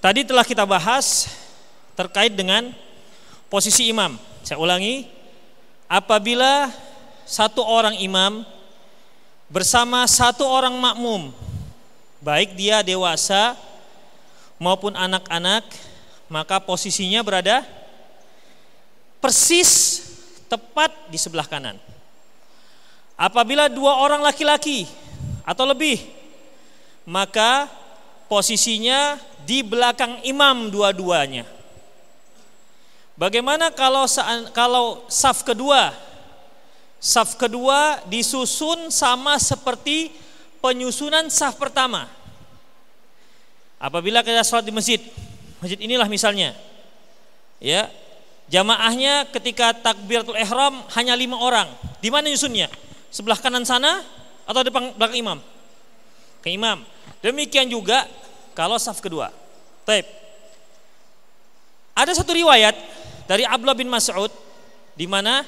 [0.07, 1.27] Tadi telah kita bahas
[1.91, 2.71] terkait dengan
[3.51, 4.15] posisi imam.
[4.39, 5.03] Saya ulangi,
[5.83, 6.71] apabila
[7.27, 8.47] satu orang imam
[9.51, 11.35] bersama satu orang makmum,
[12.23, 13.59] baik dia dewasa
[14.55, 15.67] maupun anak-anak,
[16.31, 17.67] maka posisinya berada
[19.19, 20.07] persis
[20.47, 21.75] tepat di sebelah kanan.
[23.19, 24.87] Apabila dua orang laki-laki
[25.43, 25.99] atau lebih,
[27.03, 27.67] maka
[28.27, 31.47] posisinya di belakang imam dua-duanya.
[33.17, 34.05] Bagaimana kalau
[34.53, 35.89] kalau saf kedua?
[37.01, 40.13] Saf kedua disusun sama seperti
[40.61, 42.05] penyusunan saf pertama.
[43.81, 45.01] Apabila kita sholat di masjid,
[45.61, 46.57] masjid inilah misalnya,
[47.61, 47.89] ya
[48.49, 51.69] jamaahnya ketika takbiratul ihram hanya lima orang.
[52.01, 52.69] Di mana nyusunnya?
[53.13, 54.01] Sebelah kanan sana
[54.45, 55.39] atau depan belakang imam?
[56.41, 56.96] Ke imam.
[57.21, 58.05] Demikian juga
[58.53, 59.33] kalau saf kedua.
[59.87, 60.05] Taib.
[61.97, 62.77] Ada satu riwayat
[63.25, 64.29] dari Abdullah bin Mas'ud
[64.93, 65.41] di mana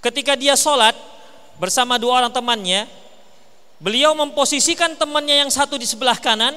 [0.00, 0.96] ketika dia sholat
[1.60, 2.88] bersama dua orang temannya,
[3.76, 6.56] beliau memposisikan temannya yang satu di sebelah kanan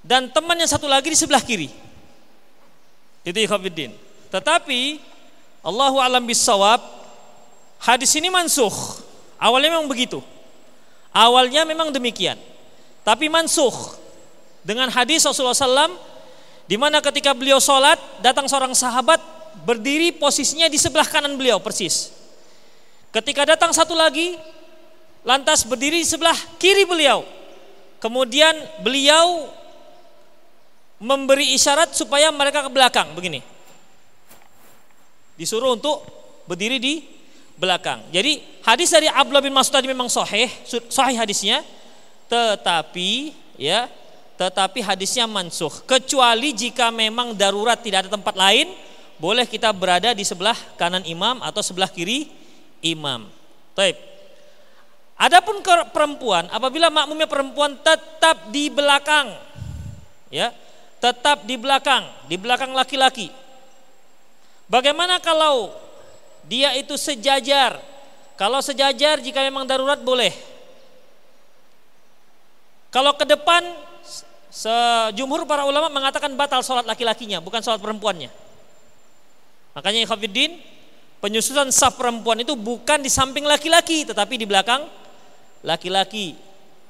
[0.00, 1.68] dan teman yang satu lagi di sebelah kiri.
[3.26, 3.92] Itu ikhwafiddin.
[4.32, 5.00] Tetapi
[5.66, 6.96] Allahu alam bisawab
[7.80, 8.72] Hadis ini mansuh.
[9.36, 10.24] Awalnya memang begitu.
[11.12, 12.40] Awalnya memang demikian.
[13.06, 13.70] Tapi mansuh
[14.66, 15.94] dengan hadis Rasulullah SAW
[16.66, 19.22] di mana ketika beliau sholat datang seorang sahabat
[19.62, 22.10] berdiri posisinya di sebelah kanan beliau persis.
[23.14, 24.34] Ketika datang satu lagi
[25.22, 27.22] lantas berdiri di sebelah kiri beliau.
[28.02, 29.48] Kemudian beliau
[30.98, 33.40] memberi isyarat supaya mereka ke belakang begini.
[35.38, 36.02] Disuruh untuk
[36.50, 37.06] berdiri di
[37.54, 38.02] belakang.
[38.10, 40.50] Jadi hadis dari Abdullah bin Mas'ud tadi memang sahih,
[40.90, 41.62] sahih hadisnya.
[42.26, 43.88] Tetapi ya
[44.36, 48.68] tetapi hadisnya mansuh kecuali jika memang darurat tidak ada tempat lain
[49.16, 52.28] boleh kita berada di sebelah kanan imam atau sebelah kiri
[52.84, 53.28] imam.
[53.72, 53.96] Taib.
[55.16, 59.32] Adapun ke perempuan, apabila makmumnya perempuan tetap di belakang,
[60.28, 60.52] ya,
[61.00, 63.32] tetap di belakang, di belakang laki-laki.
[64.68, 65.72] Bagaimana kalau
[66.44, 67.80] dia itu sejajar?
[68.36, 70.36] Kalau sejajar jika memang darurat boleh.
[72.96, 73.60] Kalau ke depan
[74.56, 78.32] Sejumhur para ulama mengatakan batal sholat laki-lakinya, bukan sholat perempuannya.
[79.76, 80.56] Makanya Ikhwafiddin,
[81.20, 84.88] penyusunan saf perempuan itu bukan di samping laki-laki, tetapi di belakang
[85.60, 86.40] laki-laki.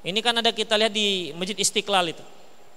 [0.07, 2.23] Ini kan ada kita lihat di Masjid Istiqlal itu.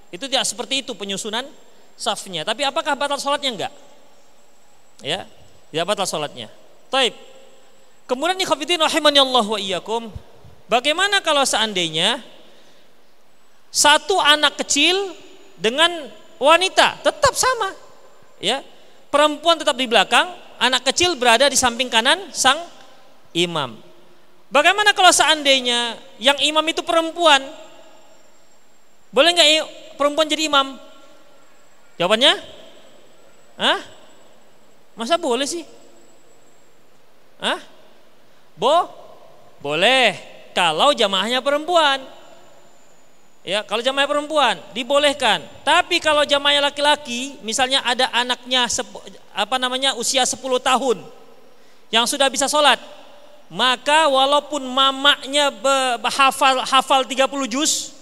[0.10, 1.46] Itu tidak seperti itu penyusunan
[1.94, 2.42] safnya.
[2.42, 3.74] Tapi apakah batal sholatnya enggak?
[5.06, 5.30] Ya,
[5.70, 6.50] tidak batal sholatnya.
[6.90, 7.14] Taib.
[8.10, 10.10] Kemudian Ikhwafiddin rahimani Allah wa iyyakum.
[10.66, 12.26] Bagaimana kalau seandainya
[13.70, 15.14] satu anak kecil
[15.58, 16.10] dengan
[16.42, 17.74] wanita tetap sama.
[18.42, 18.66] Ya.
[19.10, 20.30] Perempuan tetap di belakang,
[20.62, 22.62] anak kecil berada di samping kanan sang
[23.34, 23.82] imam.
[24.50, 27.42] Bagaimana kalau seandainya yang imam itu perempuan?
[29.10, 29.50] Boleh nggak
[29.98, 30.78] perempuan jadi imam?
[31.98, 32.34] Jawabannya?
[33.58, 33.80] Hah?
[34.94, 35.66] Masa boleh sih?
[37.42, 37.60] Hah?
[38.54, 38.90] Bo?
[39.60, 40.16] Boleh.
[40.54, 42.04] Kalau jamaahnya perempuan.
[43.40, 45.40] Ya, kalau jamaah perempuan dibolehkan.
[45.64, 48.68] Tapi kalau jamaah laki-laki, misalnya ada anaknya
[49.32, 51.00] apa namanya usia 10 tahun
[51.90, 52.78] yang sudah bisa sholat,
[53.48, 55.50] maka walaupun mamaknya
[56.12, 57.96] hafal hafal 30 juz,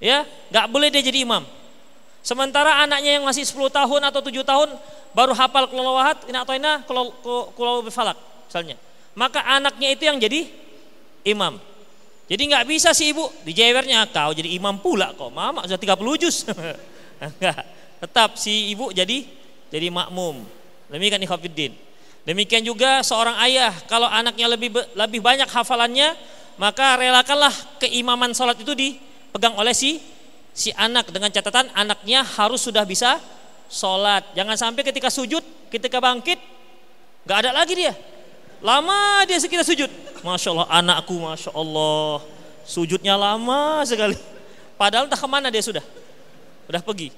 [0.00, 1.44] ya nggak boleh dia jadi imam.
[2.24, 4.68] Sementara anaknya yang masih 10 tahun atau 7 tahun
[5.12, 8.16] baru hafal kelolawahat, ina atau ina kalau falak
[8.48, 8.80] misalnya.
[9.12, 10.48] Maka anaknya itu yang jadi
[11.22, 11.60] imam.
[12.24, 15.28] Jadi nggak bisa si ibu dijewernya kau jadi imam pula kok.
[15.28, 16.48] Mama sudah 30 juz.
[17.20, 17.60] enggak.
[18.00, 19.28] Tetap si ibu jadi
[19.68, 20.40] jadi makmum.
[20.88, 21.72] Demikian ikhwatiddin.
[22.24, 26.16] Demikian juga seorang ayah kalau anaknya lebih lebih banyak hafalannya
[26.56, 30.00] maka relakanlah keimaman sholat itu dipegang oleh si
[30.54, 33.20] si anak dengan catatan anaknya harus sudah bisa
[33.68, 34.24] sholat.
[34.32, 36.40] Jangan sampai ketika sujud, ketika bangkit
[37.28, 37.92] nggak ada lagi dia.
[38.64, 39.92] Lama dia sekitar sujud.
[40.24, 42.24] Masya Allah anakku Masya Allah.
[42.64, 44.16] Sujudnya lama sekali.
[44.80, 45.84] Padahal entah ke mana dia sudah.
[46.64, 47.12] Sudah pergi.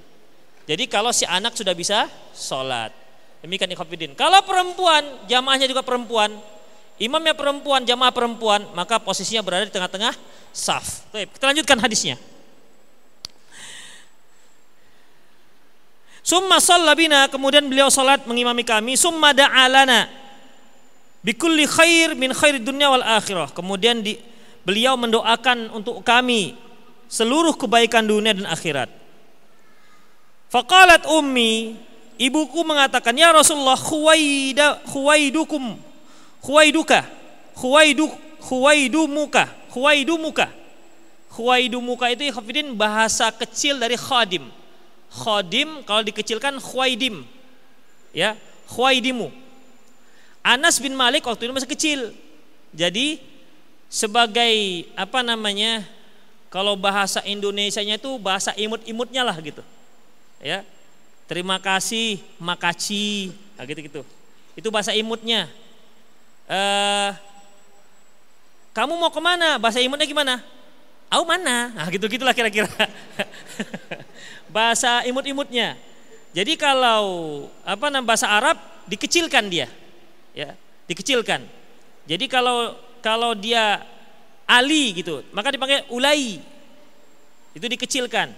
[0.66, 2.90] Jadi kalau si anak sudah bisa sholat.
[3.46, 4.18] Demikian ikhafidin.
[4.18, 6.34] Kalau perempuan, jamaahnya juga perempuan.
[6.98, 8.66] Imamnya perempuan, jamaah perempuan.
[8.74, 10.18] Maka posisinya berada di tengah-tengah
[10.50, 11.06] saf.
[11.14, 12.18] Kita lanjutkan hadisnya.
[16.26, 18.98] Summa sallabina kemudian beliau salat mengimami kami.
[18.98, 20.25] Summa da'alana
[21.26, 23.50] bikulli khair min khair dunia wal akhirah.
[23.50, 24.14] Kemudian di,
[24.62, 26.54] beliau mendoakan untuk kami
[27.10, 28.86] seluruh kebaikan dunia dan akhirat.
[30.46, 31.74] Faqalat ummi,
[32.14, 35.74] ibuku mengatakan, "Ya Rasulullah, khuwaida khuwaidukum
[36.38, 37.02] khuwaiduka
[37.58, 40.46] khuwaiduk khuwaidumuka khuwaidumuka."
[41.36, 44.48] Khuwaidumuka itu ikhafidin bahasa kecil dari khadim.
[45.12, 47.28] Khadim kalau dikecilkan khuwaidim.
[48.16, 48.40] Ya,
[48.72, 49.28] khuwaidimu
[50.46, 52.00] Anas bin Malik waktu itu masih kecil.
[52.70, 53.18] Jadi
[53.90, 55.82] sebagai apa namanya?
[56.46, 59.66] Kalau bahasa Indonesianya itu bahasa imut-imutnya lah gitu.
[60.38, 60.62] Ya.
[61.26, 64.00] Terima kasih, makaci, nah gitu gitu.
[64.54, 65.50] Itu bahasa imutnya.
[66.46, 67.10] Eh,
[68.70, 69.58] kamu mau ke mana?
[69.58, 70.38] Bahasa imutnya gimana?
[71.10, 71.74] Au mana?
[71.74, 72.70] Nah gitu gitulah kira-kira.
[74.54, 75.74] bahasa imut-imutnya.
[76.30, 77.02] Jadi kalau
[77.66, 78.54] apa namanya bahasa Arab
[78.86, 79.66] dikecilkan dia
[80.36, 80.52] ya
[80.84, 81.40] dikecilkan.
[82.04, 83.80] Jadi kalau kalau dia
[84.44, 86.38] Ali gitu maka dipakai ulai.
[87.56, 88.36] Itu dikecilkan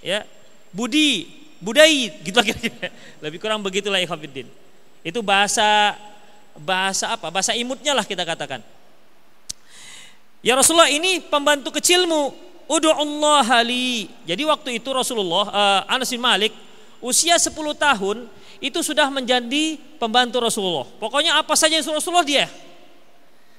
[0.00, 0.24] ya.
[0.72, 1.28] Budi
[1.60, 2.88] budai gitu kira-kira
[3.24, 4.48] lebih kurang begitulah ikhwatiddin
[5.04, 5.94] itu bahasa
[6.56, 7.28] bahasa apa?
[7.28, 8.64] Bahasa imutnya lah kita katakan.
[10.42, 12.50] Ya Rasulullah ini pembantu kecilmu.
[12.72, 16.56] Allah ali jadi waktu itu Rasulullah uh, Anas bin Malik
[17.04, 18.24] usia 10 tahun
[18.62, 20.86] itu sudah menjadi pembantu Rasulullah.
[21.02, 22.46] Pokoknya apa saja yang Rasulullah dia.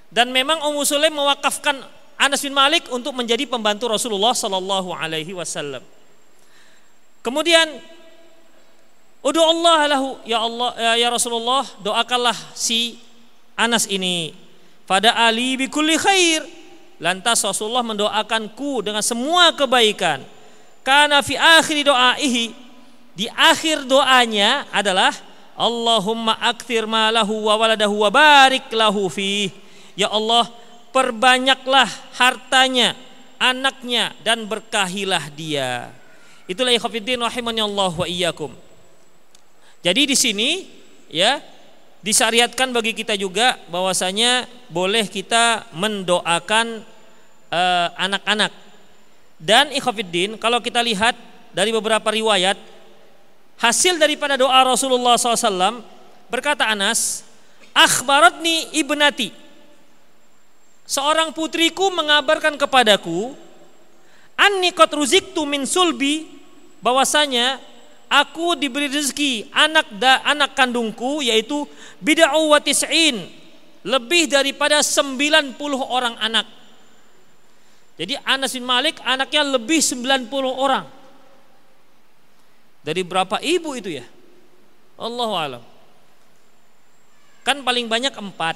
[0.07, 1.75] Dan memang Ummu Sulaim mewakafkan
[2.15, 5.83] Anas bin Malik untuk menjadi pembantu Rasulullah sallallahu alaihi wasallam.
[7.19, 7.67] Kemudian
[9.23, 12.99] Udu Allah lahu ya Allah ya, ya Rasulullah doakanlah si
[13.59, 14.31] Anas ini
[14.87, 16.47] pada Ali bi kulli khair.
[17.03, 20.23] Lantas Rasulullah mendoakanku dengan semua kebaikan.
[20.83, 22.62] Karena fi akhir doaihi
[23.13, 25.13] di akhir doanya adalah
[25.53, 29.53] Allahumma akthir malahu wa waladahu wa barik lahu fi.
[29.93, 30.49] Ya Allah,
[30.89, 31.85] perbanyaklah
[32.17, 32.97] hartanya,
[33.37, 35.93] anaknya dan berkahilah dia.
[36.49, 38.49] Itulah ikhwatiddin Allah wa iyyakum.
[39.85, 40.49] Jadi di sini
[41.13, 41.37] ya
[42.01, 46.81] disyariatkan bagi kita juga bahwasanya boleh kita mendoakan
[47.53, 48.51] eh, anak-anak.
[48.51, 48.61] Uh,
[49.43, 51.19] Dan ikhwatiddin kalau kita lihat
[51.51, 52.72] dari beberapa riwayat
[53.59, 55.83] hasil daripada doa Rasulullah SAW
[56.29, 57.25] berkata Anas,
[57.73, 59.33] akhbaratni ibnati
[60.83, 63.33] seorang putriku mengabarkan kepadaku
[64.35, 66.27] anni qad ruziktu min sulbi
[66.83, 67.57] bahwasanya
[68.11, 71.65] aku diberi rezeki anak da, anak kandungku yaitu
[72.03, 73.25] bid'u wa tis'in
[73.83, 76.47] lebih daripada 90 orang anak.
[77.99, 80.87] Jadi Anas bin Malik anaknya lebih 90 orang.
[82.83, 84.05] Dari berapa ibu itu ya?
[84.99, 85.63] Allahu alam.
[87.47, 88.55] Kan paling banyak empat.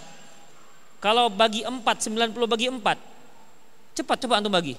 [1.00, 2.98] Kalau bagi empat, 90 bagi empat.
[3.96, 4.76] Cepat coba antum bagi.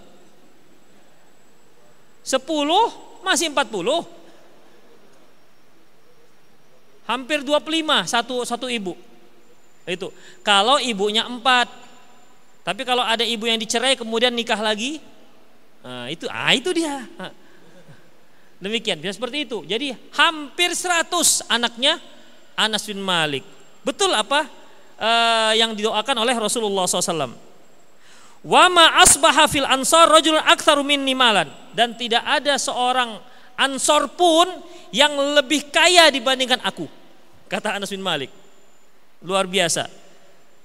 [2.22, 2.92] Sepuluh
[3.24, 4.05] masih empat puluh.
[7.09, 8.92] Hampir dua puluh lima satu, satu ibu.
[9.88, 10.12] Itu.
[10.44, 11.72] Kalau ibunya empat.
[12.68, 15.01] Tapi kalau ada ibu yang dicerai kemudian nikah lagi.
[15.80, 17.09] Nah, itu ah itu dia.
[18.59, 19.62] Demikian, bisa seperti itu.
[19.62, 22.02] Jadi hampir seratus anaknya
[22.59, 23.46] Anas bin Malik.
[23.86, 24.50] Betul apa
[24.98, 27.38] uh, yang didoakan oleh Rasulullah SAW.
[28.42, 31.14] Wa ma asbaha fil ansar rajul aktsaru minni
[31.74, 33.18] dan tidak ada seorang
[33.59, 34.46] ansor pun
[34.90, 36.86] yang lebih kaya dibandingkan aku.
[37.46, 38.30] Kata Anas bin Malik.
[39.22, 39.86] Luar biasa.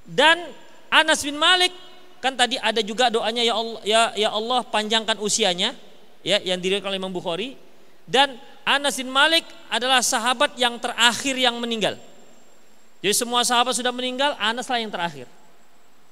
[0.05, 0.49] Dan
[0.89, 1.73] Anas bin Malik
[2.21, 5.75] kan tadi ada juga doanya ya Allah ya, ya Allah panjangkan usianya
[6.23, 7.59] ya yang diriwayatkan oleh Imam Bukhari
[8.07, 11.99] dan Anas bin Malik adalah sahabat yang terakhir yang meninggal.
[13.03, 15.27] Jadi semua sahabat sudah meninggal, Anas lah yang terakhir.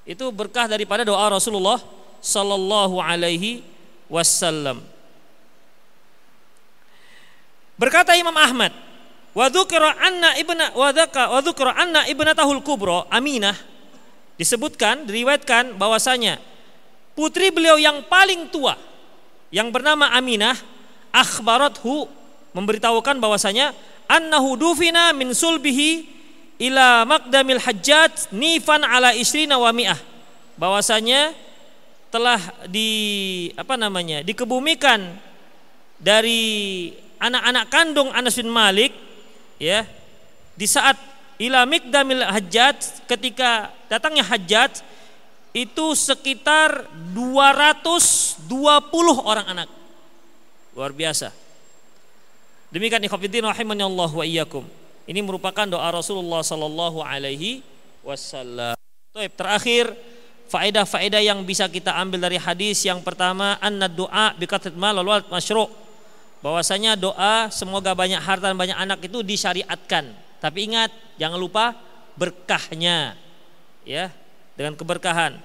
[0.04, 1.80] Itu berkah daripada doa Rasulullah
[2.20, 3.64] sallallahu alaihi
[4.12, 4.84] wasallam.
[7.80, 8.76] Berkata Imam Ahmad,
[9.32, 12.60] wa dzukira anna ibna wa dzaka wa dzukira anna ibnatahul
[13.08, 13.56] Aminah
[14.36, 16.38] disebutkan diriwayatkan bahwasanya
[17.16, 18.76] putri beliau yang paling tua
[19.48, 20.54] yang bernama Aminah
[21.12, 22.08] akhbarathu
[22.52, 23.72] memberitahukan bahwasanya
[24.08, 26.08] annahu dufina min sulbihi
[26.68, 30.00] ila makdamil hajjat nifan ala isrina wa mi'ah.
[30.60, 31.32] Bahwasanya
[32.12, 32.90] telah di
[33.56, 35.00] apa namanya dikebumikan
[35.96, 36.92] dari
[37.24, 38.92] anak-anak kandung Anas bin Malik
[39.56, 39.88] ya
[40.60, 41.00] di saat
[41.40, 44.84] ila mikdamil hajjat ketika datangnya hajjat
[45.56, 46.86] itu sekitar
[47.16, 48.44] 220
[49.24, 49.81] orang anak
[50.76, 51.32] luar biasa
[52.72, 54.64] demikian ikhwatiddin rahimani Allah wa iyyakum
[55.10, 57.66] ini merupakan doa Rasulullah Sallallahu Alaihi
[58.06, 58.78] Wasallam.
[59.12, 59.92] Terakhir
[60.48, 65.68] faedah-faedah yang bisa kita ambil dari hadis yang pertama anna doa bikathat mal wal masyru'
[66.40, 70.16] bahwasanya doa semoga banyak harta dan banyak anak itu disyariatkan.
[70.40, 71.76] Tapi ingat jangan lupa
[72.16, 73.20] berkahnya
[73.84, 74.14] ya
[74.56, 75.38] dengan keberkahan.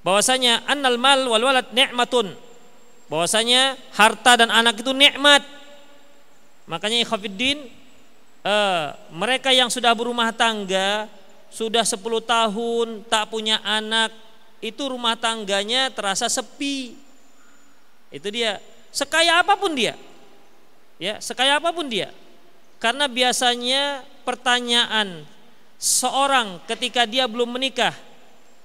[0.00, 2.32] Bahwasanya annal mal wal walad ni'matun.
[3.10, 5.42] Bahwasanya harta dan anak itu nikmat.
[6.70, 7.66] Makanya ikhwatiddin
[8.46, 11.10] uh, mereka yang sudah berumah tangga
[11.50, 14.14] sudah 10 tahun tak punya anak
[14.62, 16.94] itu rumah tangganya terasa sepi.
[18.14, 18.62] Itu dia.
[18.94, 19.98] Sekaya apa pun dia.
[21.02, 22.14] Ya sekaya apa pun dia.
[22.78, 25.26] Karena biasanya pertanyaan
[25.80, 27.96] seorang ketika dia belum menikah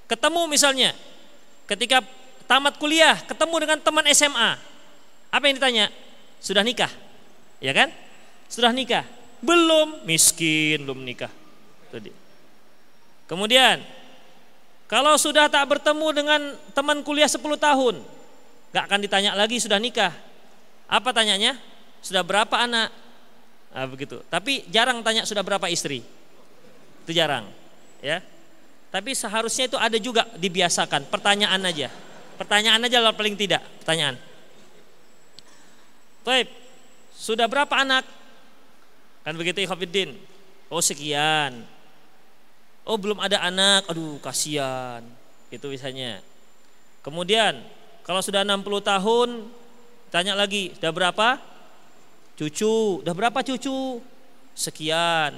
[0.06, 0.91] ketemu misalnya
[1.66, 2.04] ketika
[2.46, 4.52] tamat kuliah ketemu dengan teman SMA
[5.30, 5.86] apa yang ditanya
[6.39, 6.91] sudah nikah
[7.60, 7.89] ya kan
[8.50, 9.04] sudah nikah
[9.46, 11.30] belum miskin, belum nikah.
[11.93, 12.10] Tadi.
[13.30, 13.82] Kemudian
[14.89, 16.41] kalau sudah tak bertemu dengan
[16.74, 17.96] teman kuliah 10 tahun,
[18.74, 20.14] gak akan ditanya lagi sudah nikah.
[20.89, 21.58] Apa tanyanya?
[22.02, 22.93] Sudah berapa anak?
[23.74, 24.22] Nah, begitu.
[24.30, 26.06] Tapi jarang tanya sudah berapa istri.
[27.06, 27.50] Itu jarang,
[28.02, 28.22] ya.
[28.93, 31.89] Tapi seharusnya itu ada juga dibiasakan, pertanyaan aja.
[32.36, 34.20] Pertanyaan aja lah paling tidak, pertanyaan.
[36.26, 36.52] Baik.
[37.16, 38.04] Sudah berapa anak?
[39.24, 40.20] Kan begitu Ikhwafiddin.
[40.68, 41.64] Oh sekian.
[42.86, 45.02] Oh belum ada anak, aduh kasihan.
[45.50, 46.20] Itu misalnya.
[47.02, 47.62] Kemudian
[48.06, 49.30] kalau sudah 60 tahun,
[50.14, 51.42] tanya lagi, sudah berapa?
[52.38, 54.04] Cucu, sudah berapa cucu?
[54.54, 55.34] Sekian.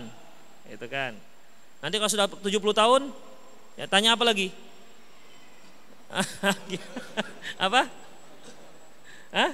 [0.67, 1.15] Itu kan.
[1.79, 3.01] Nanti kalau sudah 70 tahun,
[3.79, 4.51] ya tanya apa lagi?
[7.67, 7.81] apa?
[9.31, 9.51] Hah?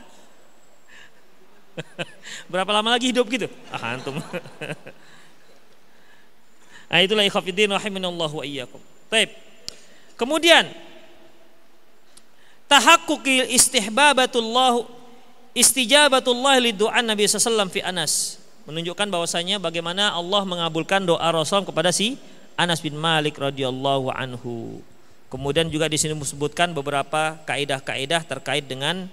[2.52, 3.50] Berapa lama lagi hidup gitu?
[3.74, 4.18] Ah antum.
[6.90, 8.82] nah itulah ikhafidin rahimanallahu wa iyyakum.
[9.10, 9.34] Baik.
[10.14, 10.70] Kemudian
[12.70, 14.86] tahakkuki istihbabatullah
[15.58, 18.38] istijabatullah li doa Nabi sallallahu fi Anas
[18.70, 22.16] menunjukkan bahwasanya bagaimana Allah mengabulkan doa Rasul kepada si
[22.56, 24.80] Anas bin Malik radhiyallahu anhu.
[25.34, 29.10] Kemudian juga di sini disebutkan beberapa kaidah-kaidah terkait dengan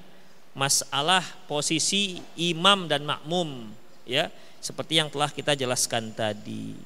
[0.53, 3.73] masalah posisi imam dan makmum
[4.05, 4.29] ya
[4.61, 6.77] seperti yang telah kita jelaskan tadi.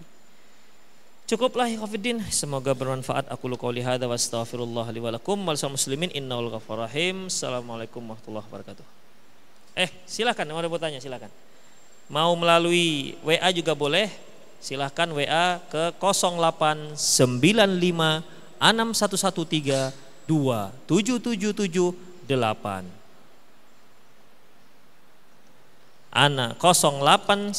[1.26, 2.22] Cukuplah ya Khafidin.
[2.30, 3.26] Semoga bermanfaat.
[3.26, 7.26] Aku lu qauli hadza wa astaghfirullah li wa lakum muslimin innahu ghafurur rahim.
[7.26, 8.86] Assalamualaikum warahmatullahi wabarakatuh.
[9.74, 11.32] Eh, silakan mau mau tanya silakan.
[12.06, 14.06] Mau melalui WA juga boleh.
[14.62, 16.94] Silahkan WA ke 0895
[18.64, 19.92] 6113
[20.24, 22.88] 2777
[26.14, 27.52] Ana 0895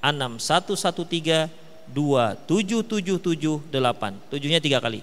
[0.00, 1.50] 6113
[1.90, 4.14] dua tujuh tujuh tujuh delapan.
[4.30, 5.02] Tujuhnya tiga kali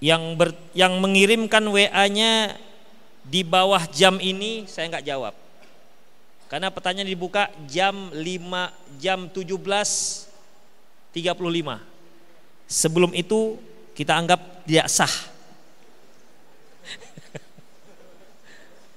[0.00, 2.56] yang ber, yang mengirimkan WA-nya
[3.20, 5.36] di bawah jam ini saya nggak jawab.
[6.50, 8.18] Karena pertanyaan dibuka jam 5
[8.98, 10.26] jam 17.35.
[12.66, 13.60] Sebelum itu
[13.94, 15.14] kita anggap tidak sah.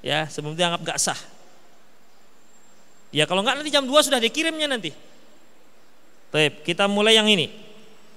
[0.10, 1.20] ya, sebelum itu anggap nggak sah.
[3.14, 4.89] Ya kalau nggak nanti jam 2 sudah dikirimnya nanti.
[6.34, 7.54] Baik, kita mulai yang ini.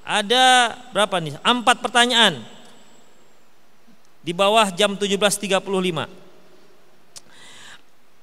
[0.01, 1.37] Ada berapa nih?
[1.45, 2.56] Empat pertanyaan
[4.27, 5.63] di bawah jam 17.35.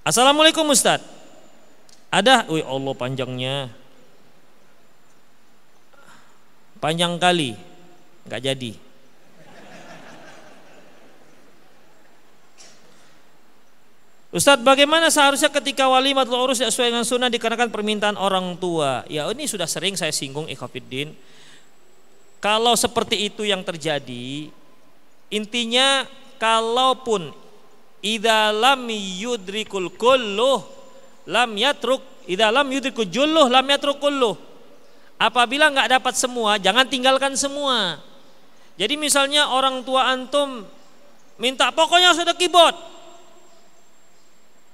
[0.04, 0.99] Assalamualaikum Ustaz.
[2.12, 3.72] Ada, wih Allah panjangnya.
[6.84, 7.56] Panjang kali,
[8.28, 8.74] nggak jadi.
[14.34, 19.45] Ustadz bagaimana seharusnya ketika walimatul urus sesuai dengan sunnah dikarenakan permintaan orang tua Ya ini
[19.45, 21.14] sudah sering saya singgung ikhafiddin
[22.41, 24.49] Kalau seperti itu yang terjadi
[25.34, 26.05] Intinya
[26.38, 27.34] kalaupun
[28.05, 30.61] idza lam yudrikul kulluh
[31.25, 34.38] lam yatruk idza lam yudrikul julluh lam yatruk kulluh.
[35.17, 37.97] Apabila nggak dapat semua, jangan tinggalkan semua.
[38.77, 40.69] Jadi misalnya orang tua antum
[41.41, 42.77] minta pokoknya sudah keyboard.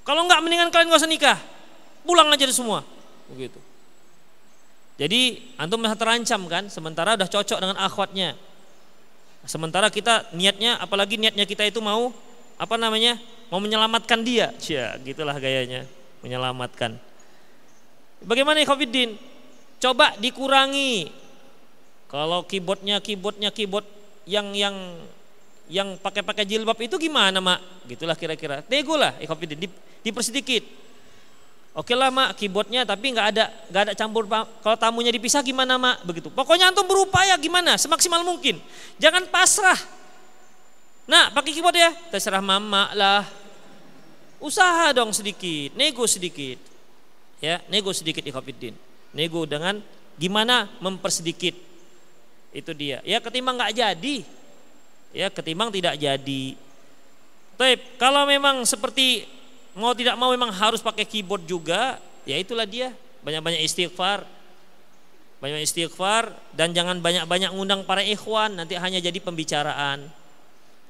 [0.04, 1.40] Kalau nggak mendingan kalian nggak usah nikah.
[2.04, 2.82] Pulang aja semua.
[3.30, 3.62] Begitu.
[5.00, 8.36] Jadi antum merasa terancam kan, sementara udah cocok dengan akhwatnya.
[9.48, 12.12] Sementara kita niatnya apalagi niatnya kita itu mau
[12.60, 13.20] apa namanya?
[13.50, 14.54] mau menyelamatkan dia.
[14.70, 15.90] Ya, gitulah gayanya,
[16.22, 17.02] menyelamatkan.
[18.22, 19.18] Bagaimana Khofiddin?
[19.82, 21.10] Coba dikurangi.
[22.10, 23.86] Kalau keyboardnya keyboardnya keyboard
[24.30, 24.76] yang yang
[25.70, 27.90] yang pakai-pakai jilbab itu gimana, Mak?
[27.90, 28.66] Gitulah kira-kira.
[28.70, 29.70] Nego lah, Khofiddin,
[30.06, 30.89] dipersedikit
[31.80, 34.28] Oke lah mak keyboardnya tapi nggak ada nggak ada campur
[34.60, 36.28] kalau tamunya dipisah gimana mak begitu.
[36.28, 38.60] Pokoknya antum berupaya gimana semaksimal mungkin.
[39.00, 39.80] Jangan pasrah.
[41.08, 43.24] Nah pakai keyboard ya terserah mama lah.
[44.44, 46.60] Usaha dong sedikit, nego sedikit.
[47.40, 48.76] Ya nego sedikit di Khofiddin.
[49.16, 49.80] Nego dengan
[50.20, 51.56] gimana mempersedikit.
[52.52, 53.00] Itu dia.
[53.08, 54.28] Ya ketimbang nggak jadi.
[55.16, 56.60] Ya ketimbang tidak jadi.
[57.56, 59.39] Tapi kalau memang seperti
[59.80, 62.92] mau tidak mau memang harus pakai keyboard juga, ya itulah dia.
[63.24, 64.28] Banyak-banyak istighfar.
[65.40, 70.12] Banyak istighfar dan jangan banyak-banyak ngundang para ikhwan, nanti hanya jadi pembicaraan.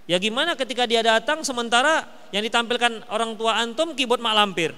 [0.10, 2.02] Ya gimana ketika dia datang sementara
[2.34, 4.74] yang ditampilkan orang tua antum keyboard mak lampir.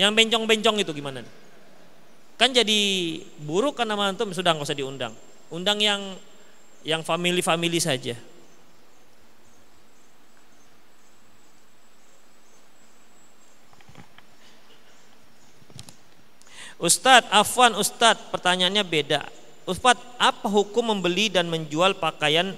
[0.00, 1.20] Yang bencong-bencong itu gimana?
[2.40, 2.80] Kan jadi
[3.44, 5.12] buruk nama antum sudah nggak usah diundang.
[5.52, 6.00] Undang yang
[6.80, 8.16] yang family-family saja.
[16.84, 19.24] Ustadz, Afwan Ustadz, pertanyaannya beda.
[19.64, 22.52] Ustadz, apa hukum membeli dan menjual pakaian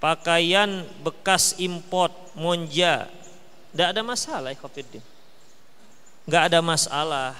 [0.00, 3.12] pakaian bekas import monja?
[3.76, 5.04] Tidak ada masalah, Ikhwafiddin.
[6.24, 7.36] Nggak ada masalah.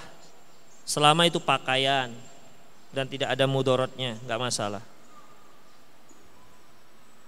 [0.85, 2.13] Selama itu pakaian
[2.93, 4.85] dan tidak ada mudorotnya, nggak masalah.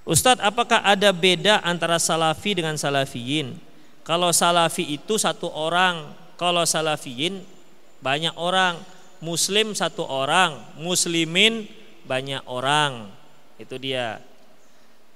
[0.05, 3.57] Ustadz, apakah ada beda antara salafi dengan salafiyin?
[4.05, 7.54] Kalau salafi itu satu orang kalau salafiyin
[8.03, 8.79] banyak orang,
[9.23, 11.67] muslim satu orang, muslimin
[12.05, 13.09] banyak orang.
[13.55, 14.19] Itu dia.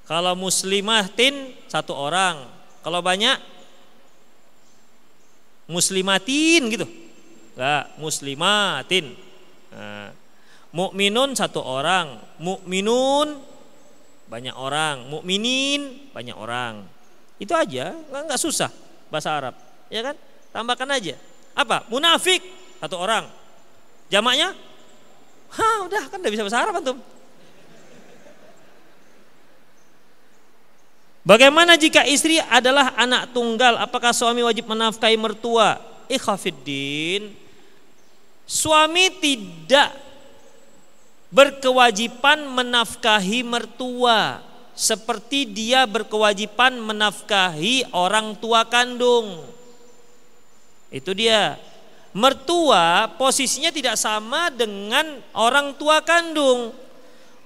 [0.10, 2.50] Kalau muslimatin satu orang,
[2.82, 3.38] kalau banyak
[5.70, 6.88] muslimatin gitu.
[7.54, 9.14] Enggak, muslimatin.
[9.70, 10.10] Nah,
[10.74, 13.38] mukminun satu orang, mukminun
[14.30, 16.86] banyak orang, mukminin banyak orang.
[17.38, 18.72] Itu aja, nggak, nggak susah
[19.10, 19.56] bahasa Arab,
[19.90, 20.16] ya kan?
[20.50, 21.16] Tambahkan aja.
[21.54, 21.86] Apa?
[21.90, 22.42] Munafik
[22.80, 23.28] satu orang.
[24.10, 24.56] Jamaknya?
[25.54, 26.98] Hah, udah kan udah bisa bahasa Arab antum.
[31.28, 33.78] Bagaimana jika istri adalah anak tunggal?
[33.78, 35.78] Apakah suami wajib menafkahi mertua?
[36.10, 37.38] Ikhafiddin.
[38.50, 39.94] Suami tidak
[41.30, 44.42] berkewajiban menafkahi mertua
[44.74, 49.44] seperti dia berkewajiban menafkahi orang tua kandung.
[50.90, 51.62] Itu dia.
[52.10, 56.74] Mertua posisinya tidak sama dengan orang tua kandung.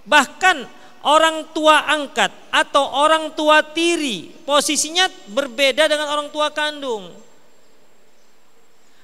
[0.07, 0.64] Bahkan
[1.03, 7.11] orang tua angkat atau orang tua tiri posisinya berbeda dengan orang tua kandung.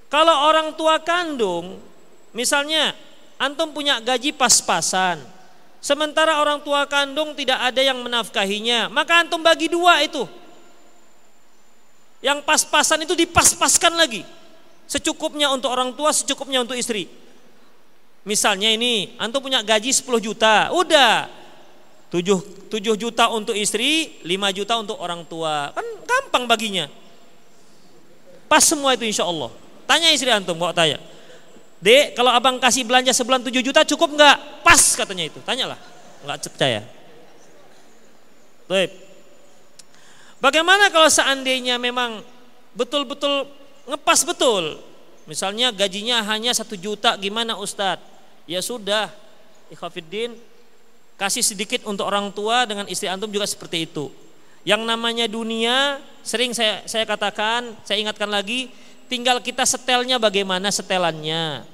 [0.09, 1.77] Kalau orang tua kandung,
[2.33, 2.97] misalnya
[3.37, 5.21] antum punya gaji pas-pasan,
[5.83, 10.25] sementara orang tua kandung tidak ada yang menafkahinya, maka antum bagi dua itu.
[12.25, 14.25] Yang pas-pasan itu dipas-paskan lagi.
[14.89, 17.05] Secukupnya untuk orang tua, secukupnya untuk istri.
[18.25, 21.29] Misalnya ini, antum punya gaji 10 juta, udah
[22.09, 25.69] 7, 7 juta untuk istri, 5 juta untuk orang tua.
[25.77, 26.89] Kan gampang baginya.
[28.49, 29.53] Pas semua itu insya Allah.
[29.85, 30.97] Tanya istri antum, kok tanya.
[31.79, 34.65] Dek, kalau abang kasih belanja sebulan 7 juta cukup nggak?
[34.65, 35.37] Pas katanya itu.
[35.45, 35.77] Tanyalah.
[36.25, 36.81] Nggak percaya.
[38.65, 38.91] Baik.
[40.41, 42.25] Bagaimana kalau seandainya memang
[42.73, 43.47] betul-betul
[43.89, 44.77] ngepas betul?
[45.25, 48.05] Misalnya gajinya hanya satu juta, gimana Ustadz?
[48.49, 49.13] Ya sudah,
[49.69, 50.33] ikhafiddin,
[51.19, 54.07] Kasih sedikit untuk orang tua dengan istri antum juga seperti itu.
[54.63, 58.71] Yang namanya dunia sering saya saya katakan, saya ingatkan lagi,
[59.11, 61.67] tinggal kita setelnya bagaimana setelannya.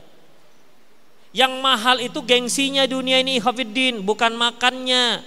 [1.29, 5.21] Yang mahal itu gengsinya dunia ini Hafiddin, bukan makannya.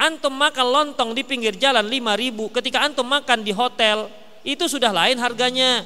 [0.00, 4.08] Antum makan lontong di pinggir jalan 5 ribu, ketika antum makan di hotel,
[4.46, 5.82] itu sudah lain harganya.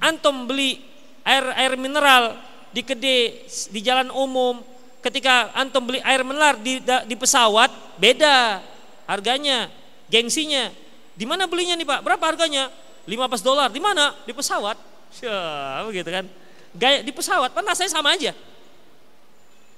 [0.00, 0.84] Antum beli
[1.24, 2.36] air air mineral
[2.70, 4.60] di kedai di jalan umum
[5.00, 8.60] ketika antum beli air menelar di, di pesawat beda
[9.08, 9.72] harganya,
[10.12, 10.68] gengsinya.
[11.16, 12.00] Di mana belinya nih Pak?
[12.04, 12.68] Berapa harganya?
[13.08, 13.68] 15 dolar.
[13.72, 14.14] Di mana?
[14.24, 14.76] Di pesawat.
[15.20, 15.40] Ya,
[15.88, 16.24] begitu kan.
[16.70, 18.30] Gaya di pesawat, kan rasanya sama aja.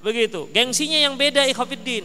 [0.04, 0.50] Begitu.
[0.52, 2.04] Gengsinya yang beda ikhafidin.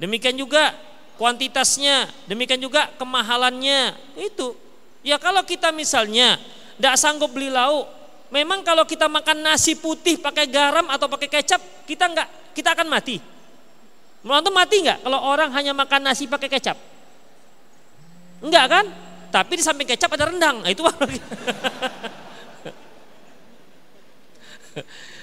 [0.00, 0.72] Demikian juga
[1.20, 3.92] kuantitasnya, demikian juga kemahalannya.
[4.16, 4.56] Itu.
[5.00, 6.36] Ya kalau kita misalnya
[6.76, 7.88] tidak sanggup beli lauk,
[8.28, 12.88] memang kalau kita makan nasi putih pakai garam atau pakai kecap, kita nggak kita akan
[12.88, 13.20] mati.
[14.20, 16.76] Menonton mati nggak kalau orang hanya makan nasi pakai kecap?
[18.40, 18.84] Enggak kan?
[19.30, 20.60] Tapi di samping kecap ada rendang.
[20.60, 20.82] Nah, itu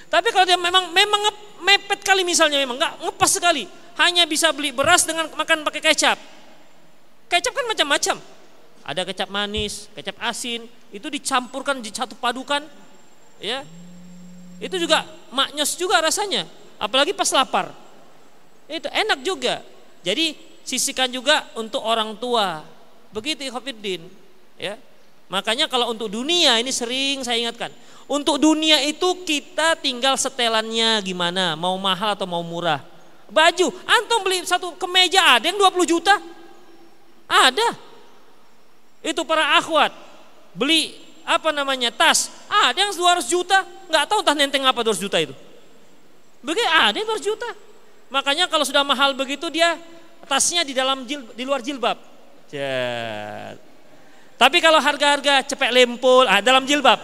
[0.08, 1.20] Tapi kalau dia memang memang
[1.62, 3.68] mepet kali misalnya memang nggak ngepas sekali,
[4.00, 6.18] hanya bisa beli beras dengan makan pakai kecap.
[7.28, 8.16] Kecap kan macam-macam.
[8.88, 12.64] Ada kecap manis, kecap asin, itu dicampurkan, satu padukan,
[13.36, 13.68] ya.
[14.58, 17.74] Itu juga maknyos juga rasanya apalagi pas lapar.
[18.70, 19.60] Itu enak juga.
[20.06, 22.62] Jadi sisihkan juga untuk orang tua.
[23.10, 24.06] Begitu Ikhwafiddin
[24.56, 24.78] ya.
[25.28, 27.74] Makanya kalau untuk dunia ini sering saya ingatkan.
[28.08, 32.80] Untuk dunia itu kita tinggal setelannya gimana mau mahal atau mau murah.
[33.28, 36.16] Baju antum beli satu kemeja ada yang 20 juta?
[37.28, 37.76] Ada
[39.02, 39.94] itu para akhwat.
[40.54, 42.32] Beli apa namanya tas.
[42.50, 43.62] Ada yang 200 juta.
[43.86, 45.34] Nggak tahu entah nenteng apa 200 juta itu.
[46.42, 47.50] Begitu ada yang 200 juta.
[48.08, 49.76] Makanya kalau sudah mahal begitu dia
[50.24, 51.98] tasnya di dalam jil, di luar jilbab.
[54.38, 56.98] Tapi kalau harga-harga cepek lempul ah, dalam jilbab.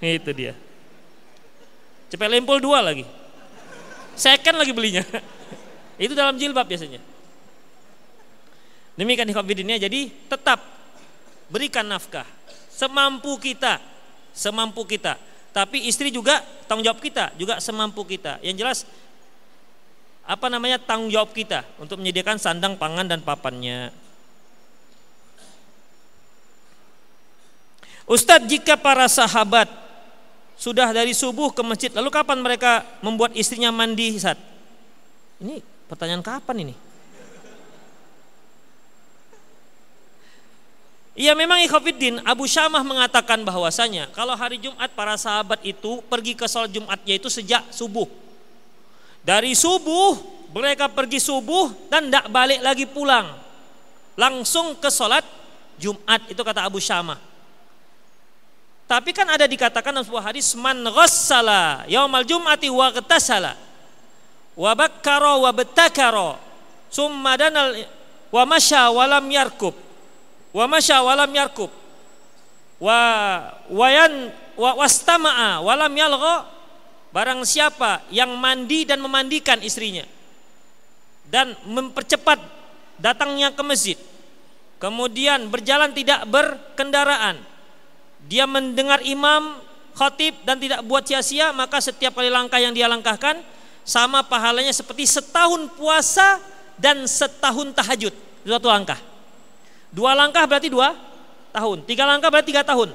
[0.00, 0.52] Itu dia.
[2.08, 3.04] Cepek lempul dua lagi.
[4.14, 5.02] Second lagi belinya.
[6.04, 7.13] Itu dalam jilbab biasanya
[8.94, 10.62] demikian hikmah jadi tetap
[11.50, 12.26] berikan nafkah
[12.74, 13.78] semampu kita,
[14.34, 15.14] semampu kita.
[15.54, 18.42] Tapi istri juga tanggung jawab kita, juga semampu kita.
[18.42, 18.78] Yang jelas
[20.26, 23.94] apa namanya tanggung jawab kita untuk menyediakan sandang pangan dan papannya.
[28.04, 29.70] Ustadz jika para sahabat
[30.58, 34.38] sudah dari subuh ke masjid lalu kapan mereka membuat istrinya mandi saat
[35.40, 36.74] ini pertanyaan kapan ini
[41.14, 46.42] Iya memang Ikhafiddin Abu Syamah mengatakan bahwasanya kalau hari Jumat para sahabat itu pergi ke
[46.50, 48.10] sholat Jumat yaitu sejak subuh.
[49.22, 50.18] Dari subuh
[50.50, 53.30] mereka pergi subuh dan tidak balik lagi pulang.
[54.18, 55.22] Langsung ke sholat
[55.78, 57.18] Jumat itu kata Abu Syamah.
[58.90, 63.54] Tapi kan ada dikatakan dalam sebuah hadis man ghassala yaumal jum'ati wa ghtasala
[64.54, 66.36] wa bakkara wa betakara
[66.90, 67.74] summa danal
[68.28, 69.83] wa masya wa lam yarkub
[70.54, 71.68] wa masya walam yarkub.
[72.78, 72.98] Wa
[73.68, 76.46] wayan wa wastama'a walam yalgha.
[77.10, 80.02] Barang siapa yang mandi dan memandikan istrinya
[81.30, 82.42] dan mempercepat
[82.98, 83.98] datangnya ke masjid
[84.82, 87.38] kemudian berjalan tidak berkendaraan
[88.26, 89.62] dia mendengar imam
[89.94, 93.40] khatib dan tidak buat sia-sia maka setiap kali langkah yang dia langkahkan
[93.86, 96.40] sama pahalanya seperti setahun puasa
[96.80, 98.10] dan setahun tahajud.
[98.44, 98.96] Suatu langkah
[99.94, 100.90] Dua langkah berarti dua
[101.54, 101.86] tahun.
[101.86, 102.90] Tiga langkah berarti tiga tahun.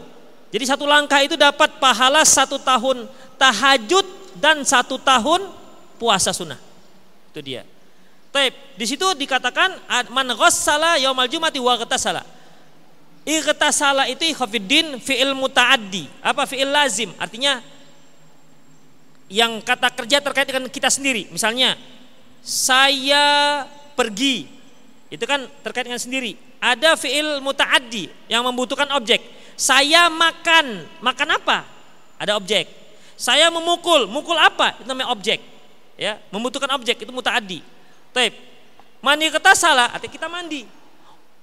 [0.51, 3.07] Jadi satu langkah itu dapat pahala satu tahun
[3.39, 4.03] tahajud
[4.35, 5.47] dan satu tahun
[5.95, 6.59] puasa sunnah.
[7.31, 7.63] Itu dia.
[8.35, 8.51] Taib.
[8.75, 9.79] Di situ dikatakan
[10.11, 12.27] man ghassala yaumal jumati wa ghtasala.
[13.23, 16.11] Ightasala itu ikhafiddin fi'il muta'addi.
[16.19, 17.15] Apa fi'il lazim?
[17.15, 17.63] Artinya
[19.31, 21.31] yang kata kerja terkait dengan kita sendiri.
[21.31, 21.79] Misalnya
[22.43, 23.63] saya
[23.95, 24.49] pergi.
[25.13, 29.23] Itu kan terkait dengan sendiri ada fiil mutaaddi yang membutuhkan objek.
[29.55, 31.63] Saya makan, makan apa?
[32.19, 32.67] Ada objek.
[33.19, 34.79] Saya memukul, mukul apa?
[34.79, 35.39] Itu namanya objek.
[35.99, 37.59] Ya, membutuhkan objek itu mutaaddi.
[38.15, 38.31] Taib.
[38.99, 40.63] Mandi kita salah, artinya kita mandi.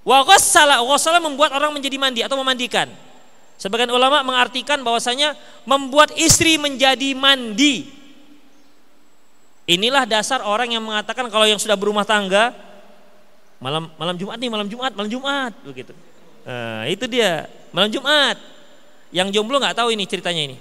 [0.04, 2.88] Wa ghassala, ghassala membuat orang menjadi mandi atau memandikan.
[3.56, 5.32] Sebagian ulama mengartikan bahwasanya
[5.64, 7.88] membuat istri menjadi mandi.
[9.66, 12.54] Inilah dasar orang yang mengatakan kalau yang sudah berumah tangga
[13.56, 15.92] malam malam Jumat nih malam Jumat malam Jumat begitu.
[16.46, 18.38] Nah, itu dia malam Jumat.
[19.14, 20.56] Yang jomblo nggak tahu ini ceritanya ini.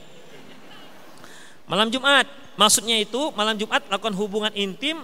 [1.65, 5.01] Malam Jumat maksudnya itu malam Jumat lakukan hubungan intim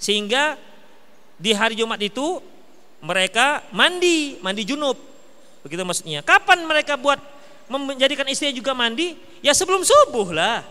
[0.00, 0.56] sehingga
[1.36, 2.40] di hari Jumat itu
[3.04, 4.96] mereka mandi mandi junub.
[5.62, 6.20] Begitu maksudnya.
[6.26, 7.20] Kapan mereka buat
[7.70, 9.14] menjadikan istrinya juga mandi?
[9.44, 10.66] Ya sebelum subuh lah.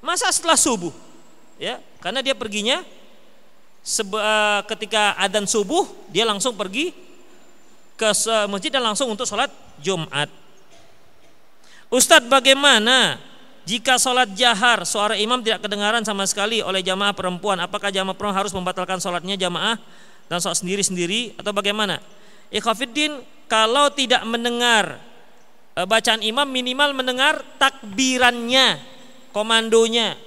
[0.00, 0.94] Masa setelah subuh?
[1.60, 2.80] Ya karena dia perginya
[3.80, 6.92] Eh, ketika adzan subuh dia langsung pergi
[7.96, 8.12] ke
[8.52, 9.48] masjid dan langsung untuk sholat
[9.80, 10.28] Jumat.
[11.88, 13.16] Ustadz bagaimana
[13.64, 18.36] jika sholat jahar suara imam tidak kedengaran sama sekali oleh jamaah perempuan apakah jamaah perempuan
[18.44, 19.80] harus membatalkan sholatnya jamaah
[20.28, 22.04] dan sholat sendiri-sendiri atau bagaimana?
[22.52, 23.16] Ikhafiddin
[23.48, 25.00] kalau tidak mendengar
[25.72, 28.76] eh, bacaan imam minimal mendengar takbirannya
[29.32, 30.20] komandonya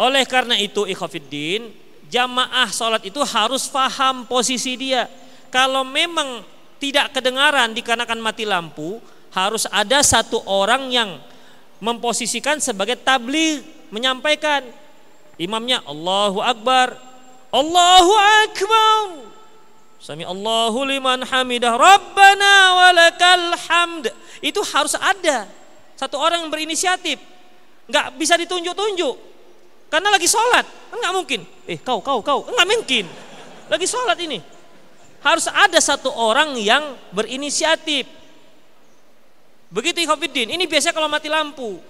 [0.00, 5.06] oleh karena itu ikhafiddin jamaah sholat itu harus faham posisi dia.
[5.48, 6.44] Kalau memang
[6.80, 9.00] tidak kedengaran dikarenakan mati lampu,
[9.32, 11.20] harus ada satu orang yang
[11.78, 13.62] memposisikan sebagai tabligh
[13.94, 14.66] menyampaikan
[15.38, 16.98] imamnya Allahu Akbar
[17.54, 19.28] Allahu Akbar
[19.98, 24.06] Sami Allahu liman hamidah Rabbana walakal hamd.
[24.38, 25.50] Itu harus ada.
[25.98, 27.18] Satu orang yang berinisiatif.
[27.90, 29.37] Nggak bisa ditunjuk-tunjuk
[29.88, 31.40] karena lagi sholat, enggak mungkin.
[31.64, 33.04] Eh kau, kau, kau, enggak mungkin.
[33.72, 34.38] Lagi sholat ini.
[35.24, 38.04] Harus ada satu orang yang berinisiatif.
[39.68, 41.80] Begitu Ikhofiddin, ini biasa kalau mati lampu.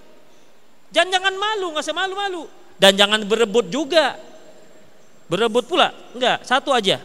[0.94, 2.42] Jangan jangan malu, nggak usah malu-malu.
[2.78, 4.14] Dan jangan berebut juga.
[5.28, 7.02] Berebut pula, enggak, satu aja.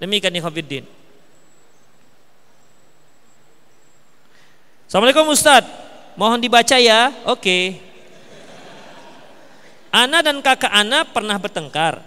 [0.00, 0.84] Demikian Ikhofiddin.
[4.88, 5.70] Assalamualaikum Ustadz,
[6.16, 7.12] mohon dibaca ya.
[7.28, 7.40] Oke.
[7.40, 7.93] Okay.
[9.94, 12.02] Ana dan kakak Ana pernah bertengkar.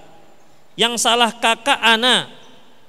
[0.75, 2.27] Yang salah kakak Ana.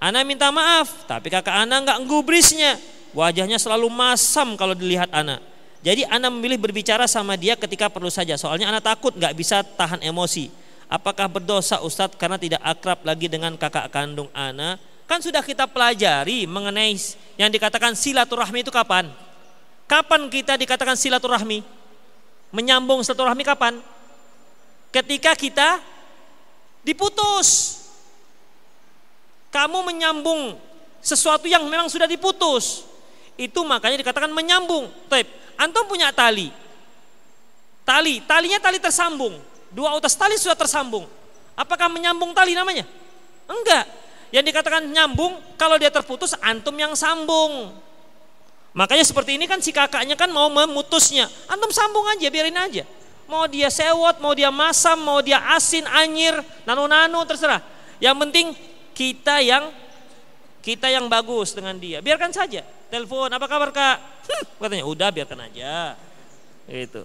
[0.02, 2.74] Ana minta maaf, tapi kakak Ana nggak gubrisnya.
[3.14, 5.38] Wajahnya selalu masam kalau dilihat Ana.
[5.86, 8.34] Jadi Ana memilih berbicara sama dia ketika perlu saja.
[8.34, 10.50] Soalnya Ana takut nggak bisa tahan emosi.
[10.90, 14.82] Apakah berdosa Ustadz karena tidak akrab lagi dengan kakak kandung Ana?
[15.06, 16.98] Kan sudah kita pelajari mengenai
[17.38, 19.06] yang dikatakan silaturahmi itu kapan?
[19.86, 21.62] Kapan kita dikatakan silaturahmi?
[22.50, 23.78] Menyambung silaturahmi kapan?
[24.92, 25.80] Ketika kita
[26.84, 27.80] diputus.
[29.48, 30.60] Kamu menyambung
[31.00, 32.84] sesuatu yang memang sudah diputus.
[33.38, 34.90] Itu makanya dikatakan menyambung.
[35.08, 36.52] Taip, antum punya tali.
[37.86, 39.40] Tali, talinya tali tersambung.
[39.72, 41.08] Dua utas tali sudah tersambung.
[41.56, 42.84] Apakah menyambung tali namanya?
[43.48, 43.88] Enggak.
[44.28, 47.72] Yang dikatakan nyambung kalau dia terputus antum yang sambung.
[48.76, 51.24] Makanya seperti ini kan si kakaknya kan mau memutusnya.
[51.48, 52.84] Antum sambung aja, biarin aja.
[53.28, 56.32] Mau dia sewot, mau dia masam, mau dia asin, anyir,
[56.64, 57.60] nano-nano terserah.
[58.00, 58.46] Yang penting
[58.96, 59.68] kita yang
[60.64, 62.00] kita yang bagus dengan dia.
[62.00, 62.64] Biarkan saja.
[62.88, 63.96] Telepon, apa kabar kak?
[64.32, 65.92] Hm, katanya, udah biarkan aja.
[66.64, 67.04] Itu.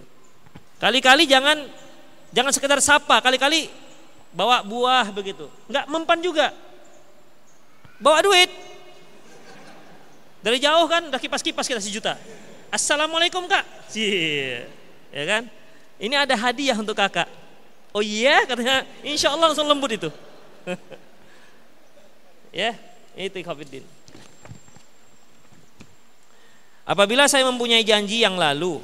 [0.80, 1.60] Kali-kali jangan
[2.32, 3.68] jangan sekedar sapa, kali-kali
[4.32, 5.44] bawa buah begitu.
[5.68, 6.56] Enggak mempan juga.
[8.00, 8.48] Bawa duit.
[10.44, 12.16] Dari jauh kan udah kipas-kipas kita sejuta.
[12.72, 13.64] Assalamualaikum kak.
[13.88, 14.68] Cie.
[15.12, 15.63] Ya kan?
[15.98, 17.30] Ini ada hadiah untuk kakak.
[17.94, 20.10] Oh iya katanya insya Allah langsung lembut itu.
[22.64, 22.74] ya
[23.14, 23.86] itu ikhafidin.
[26.84, 28.82] Apabila saya mempunyai janji yang lalu,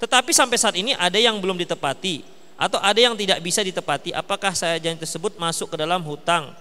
[0.00, 2.24] tetapi sampai saat ini ada yang belum ditepati
[2.56, 6.56] atau ada yang tidak bisa ditepati, apakah saya janji tersebut masuk ke dalam hutang?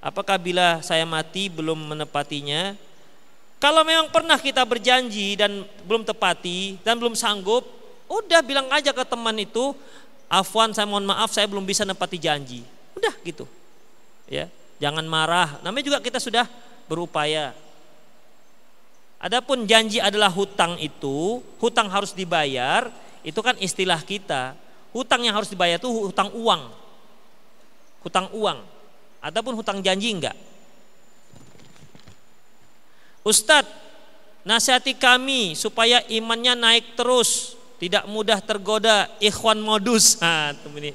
[0.00, 2.72] Apakah bila saya mati belum menepatinya?
[3.60, 7.64] Kalau memang pernah kita berjanji dan belum tepati dan belum sanggup,
[8.08, 9.74] udah bilang aja ke teman itu,
[10.28, 12.64] Afwan saya mohon maaf saya belum bisa nepati janji.
[12.96, 13.44] Udah gitu.
[14.26, 14.48] Ya,
[14.80, 15.60] jangan marah.
[15.60, 16.48] Namanya juga kita sudah
[16.88, 17.52] berupaya.
[19.20, 22.92] Adapun janji adalah hutang itu, hutang harus dibayar,
[23.24, 24.52] itu kan istilah kita.
[24.92, 26.62] Hutang yang harus dibayar itu hutang uang.
[28.04, 28.60] Hutang uang.
[29.24, 30.36] Adapun hutang janji enggak.
[33.24, 33.72] Ustadz,
[34.44, 40.18] nasihati kami supaya imannya naik terus, tidak mudah tergoda ikhwan modus.
[40.18, 40.94] Nah, ini.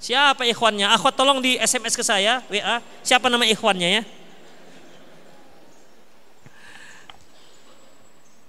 [0.00, 0.92] Siapa ikhwannya?
[0.92, 2.80] Akhwat tolong di SMS ke saya, WA.
[3.00, 4.04] Siapa nama ikhwannya ya?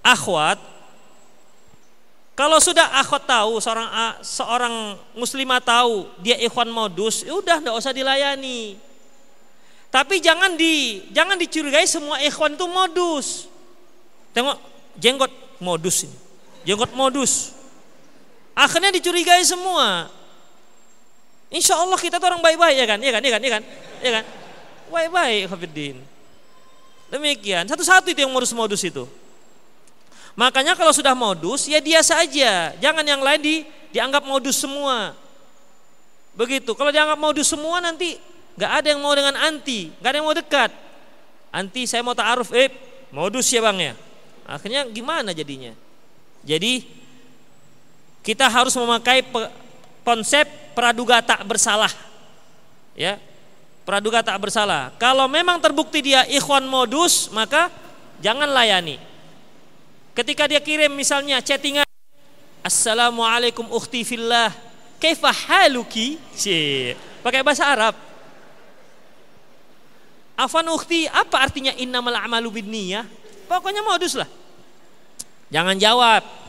[0.05, 0.61] akhwat
[2.38, 3.88] kalau sudah akhwat tahu seorang
[4.19, 4.76] seorang
[5.15, 8.76] muslimah tahu dia ikhwan modus, ya udah nggak usah dilayani.
[9.88, 13.47] Tapi jangan di jangan dicurigai semua ikhwan itu modus.
[14.36, 14.59] Tengok
[14.99, 15.32] jenggot
[15.63, 16.17] modus ini.
[16.67, 17.54] Jenggot modus.
[18.55, 20.07] Akhirnya dicurigai semua.
[21.51, 23.63] Insya Allah kita tuh orang baik-baik ya kan, ya kan, ya kan, ya kan,
[24.01, 24.23] ya kan.
[24.89, 25.97] Baik-baik, Hafidin.
[27.11, 29.05] Demikian, satu-satu itu yang modus-modus itu.
[30.35, 33.55] Makanya kalau sudah modus ya dia saja, jangan yang lain di,
[33.95, 35.15] dianggap modus semua.
[36.35, 36.75] Begitu.
[36.75, 38.19] Kalau dianggap modus semua nanti
[38.59, 40.71] nggak ada yang mau dengan anti, nggak ada yang mau dekat.
[41.55, 42.67] Anti saya mau taaruf, eh
[43.15, 43.93] modus ya bang ya.
[44.43, 45.71] Akhirnya gimana jadinya?
[46.43, 46.83] Jadi
[48.26, 49.41] kita harus memakai pe,
[50.01, 51.93] konsep praduga tak bersalah.
[52.97, 53.21] Ya,
[53.86, 54.89] praduga tak bersalah.
[54.97, 57.69] Kalau memang terbukti dia ikhwan modus, maka
[58.17, 58.97] jangan layani.
[60.17, 61.86] Ketika dia kirim misalnya chattingan
[62.65, 64.49] Assalamualaikum ukhti fillah
[64.97, 66.17] Kaifa haluki?
[67.21, 67.93] Pakai bahasa Arab.
[70.34, 73.05] Afan ukhti, apa artinya innamal a'malu binniyah?
[73.45, 74.28] Pokoknya modus lah.
[75.53, 76.44] Jangan jawab.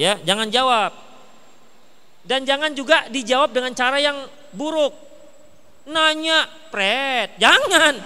[0.00, 0.96] Ya, jangan jawab.
[2.24, 4.24] Dan jangan juga dijawab dengan cara yang
[4.56, 4.96] buruk.
[5.84, 7.36] Nanya, pret.
[7.36, 8.00] Jangan.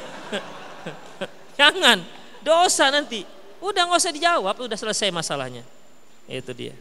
[1.60, 2.02] jangan.
[2.42, 3.22] Dosa nanti.
[3.62, 5.62] Udah nggak usah dijawab, udah selesai masalahnya.
[6.26, 6.74] Itu dia.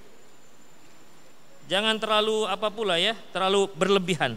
[1.69, 4.35] Jangan terlalu apa pula ya, terlalu berlebihan.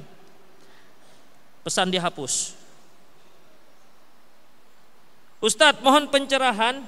[1.64, 2.54] Pesan dihapus.
[5.42, 6.84] Ustadz mohon pencerahan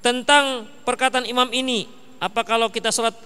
[0.00, 1.99] tentang perkataan imam ini.
[2.20, 3.16] Apa kalau kita sholat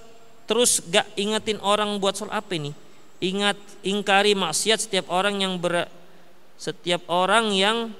[0.46, 2.70] terus gak ingetin orang buat sholat apa ini?
[3.18, 5.90] Ingat ingkari maksiat setiap orang yang ber,
[6.54, 7.90] setiap orang yang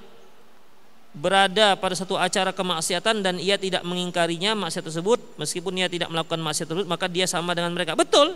[1.15, 6.43] berada pada satu acara kemaksiatan dan ia tidak mengingkarinya maksiat tersebut meskipun ia tidak melakukan
[6.43, 7.95] maksiat tersebut maka dia sama dengan mereka.
[7.95, 8.35] Betul?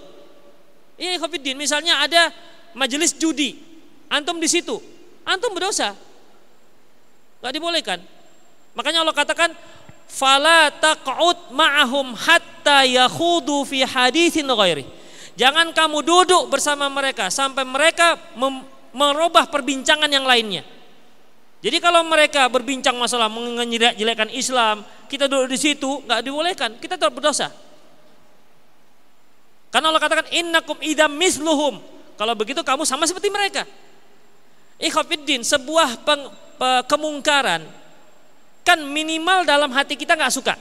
[0.99, 2.35] Ini Khofiddin misalnya ada
[2.75, 3.55] majelis judi.
[4.11, 4.79] Antum di situ.
[5.23, 5.95] Antum berdosa.
[7.39, 7.99] Nggak dibolehkan.
[8.75, 9.51] Makanya Allah katakan
[10.09, 14.89] fala taq'ud ma'ahum hatta yakhudu fi haditsin ghairi
[15.37, 18.17] jangan kamu duduk bersama mereka sampai mereka
[18.97, 20.65] merubah perbincangan yang lainnya
[21.59, 27.11] jadi kalau mereka berbincang masalah menjelekkan Islam, kita duduk di situ nggak dibolehkan, kita tetap
[27.11, 27.51] berdosa.
[29.75, 31.83] Karena Allah katakan innakum idam misluhum.
[32.15, 33.67] Kalau begitu kamu sama seperti mereka.
[34.79, 35.99] Ikhafiddin, sebuah
[36.87, 37.67] kemungkaran
[38.69, 40.53] kan minimal dalam hati kita nggak suka.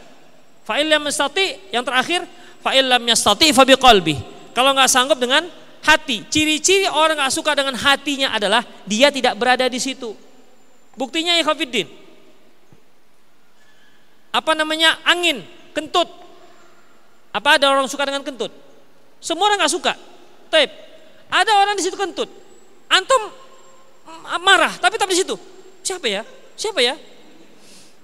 [0.63, 2.23] Fa'il lam yastati, yang terakhir
[2.63, 4.15] fa'il lam yastati fa biqalbi.
[4.55, 5.43] Kalau nggak sanggup dengan
[5.83, 10.15] hati, ciri-ciri orang nggak suka dengan hatinya adalah dia tidak berada di situ.
[10.95, 11.87] Buktinya ya Khafiddin.
[14.31, 14.95] Apa namanya?
[15.03, 15.43] Angin,
[15.75, 16.07] kentut.
[17.35, 18.49] Apa ada orang suka dengan kentut?
[19.19, 19.93] Semua orang nggak suka.
[20.47, 20.71] Taib.
[21.27, 22.31] Ada orang di situ kentut.
[22.87, 23.19] Antum
[24.39, 25.35] marah, tapi tapi di situ.
[25.83, 26.23] Siapa ya?
[26.55, 26.95] Siapa ya?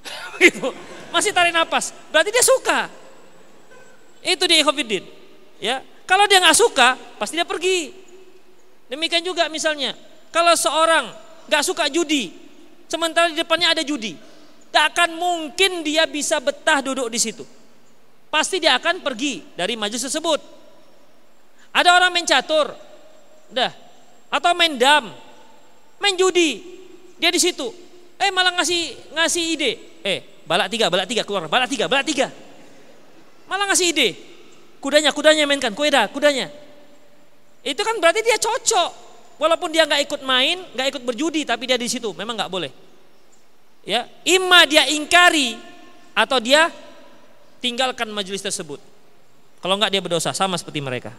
[1.14, 1.94] Masih tarik nafas.
[2.12, 2.92] Berarti dia suka.
[4.24, 5.04] Itu dia Khafiddin.
[5.60, 7.92] Ya, kalau dia nggak suka, pasti dia pergi.
[8.92, 9.96] Demikian juga misalnya,
[10.32, 11.12] kalau seorang
[11.48, 12.44] nggak suka judi,
[12.94, 14.14] Sementara di depannya ada judi.
[14.70, 17.42] Tak akan mungkin dia bisa betah duduk di situ.
[18.30, 20.38] Pasti dia akan pergi dari majelis tersebut.
[21.74, 22.70] Ada orang main catur,
[23.50, 23.74] dah,
[24.30, 25.10] atau main dam,
[25.98, 26.62] main judi,
[27.18, 27.66] dia di situ.
[28.24, 32.32] Eh malah ngasih ngasih ide, eh balak tiga, balak tiga keluar, balak tiga, balak tiga.
[33.52, 34.16] Malah ngasih ide,
[34.80, 36.48] kudanya, kudanya mainkan, kuda, kudanya.
[37.60, 38.90] Itu kan berarti dia cocok,
[39.44, 42.72] walaupun dia nggak ikut main, nggak ikut berjudi, tapi dia di situ, memang nggak boleh.
[43.84, 44.08] Ya.
[44.24, 45.60] Imma dia ingkari
[46.16, 46.72] atau dia
[47.60, 48.80] tinggalkan majelis tersebut.
[49.60, 50.32] Kalau enggak dia berdosa.
[50.32, 51.12] Sama seperti mereka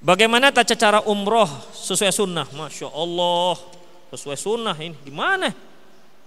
[0.00, 2.48] Bagaimana tata cara umroh sesuai sunnah?
[2.48, 3.56] Masya Allah,
[4.08, 5.52] sesuai sunnah ini gimana?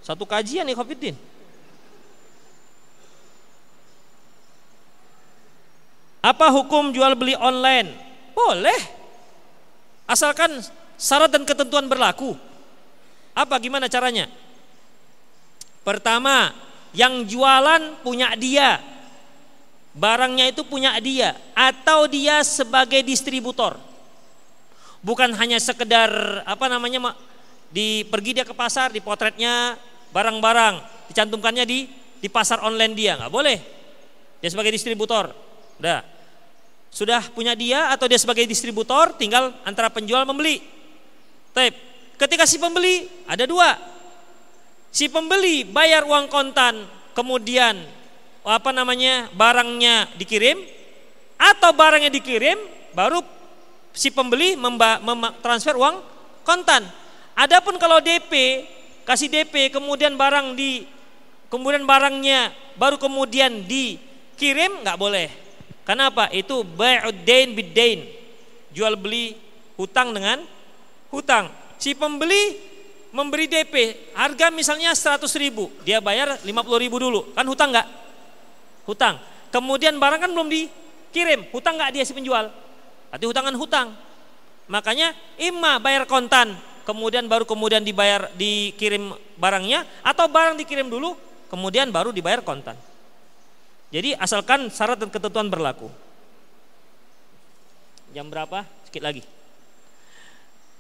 [0.06, 1.18] Satu kajian nih Khafidin.
[6.24, 7.92] Apa hukum jual beli online?
[8.38, 8.80] Boleh.
[10.06, 10.62] Asalkan
[10.96, 12.38] syarat dan ketentuan berlaku.
[13.34, 14.30] Apa gimana caranya?
[15.82, 16.54] Pertama,
[16.94, 18.93] yang jualan punya dia.
[19.94, 23.78] Barangnya itu punya dia atau dia sebagai distributor.
[25.06, 27.14] Bukan hanya sekedar apa namanya
[27.70, 29.78] di pergi dia ke pasar, di potretnya
[30.10, 31.86] barang-barang, dicantumkannya di
[32.18, 33.58] di pasar online dia, nggak boleh.
[34.42, 35.30] Dia sebagai distributor.
[35.78, 36.02] Udah.
[36.94, 40.62] Sudah punya dia atau dia sebagai distributor tinggal antara penjual membeli.
[41.54, 41.70] Tapi
[42.18, 43.78] ketika si pembeli ada dua.
[44.94, 46.86] Si pembeli bayar uang kontan
[47.18, 47.82] kemudian
[48.44, 50.60] apa namanya barangnya dikirim
[51.40, 52.60] atau barangnya dikirim
[52.92, 53.24] baru
[53.96, 56.04] si pembeli memba, mem, transfer uang
[56.44, 56.84] kontan.
[57.34, 58.64] Adapun kalau DP
[59.08, 60.86] kasih DP kemudian barang di
[61.48, 65.44] kemudian barangnya baru kemudian dikirim nggak boleh
[65.84, 66.32] Kenapa?
[66.32, 68.08] Itu bai'uddain biddain.
[68.72, 69.36] Jual beli
[69.76, 70.42] hutang dengan
[71.12, 71.52] hutang.
[71.76, 72.58] Si pembeli
[73.12, 76.50] memberi DP, harga misalnya 100 ribu, dia bayar 50
[76.82, 77.88] ribu dulu, kan hutang nggak?
[78.84, 79.20] Hutang.
[79.54, 82.50] Kemudian barang kan belum dikirim, hutang nggak dia si penjual?
[83.14, 83.88] Berarti hutangan hutang.
[84.66, 86.58] Makanya imma bayar kontan,
[86.88, 91.14] kemudian baru kemudian dibayar dikirim barangnya, atau barang dikirim dulu,
[91.54, 92.74] kemudian baru dibayar kontan.
[93.94, 95.86] Jadi asalkan syarat dan ketentuan berlaku.
[98.10, 98.66] Jam berapa?
[98.90, 99.22] Sedikit lagi.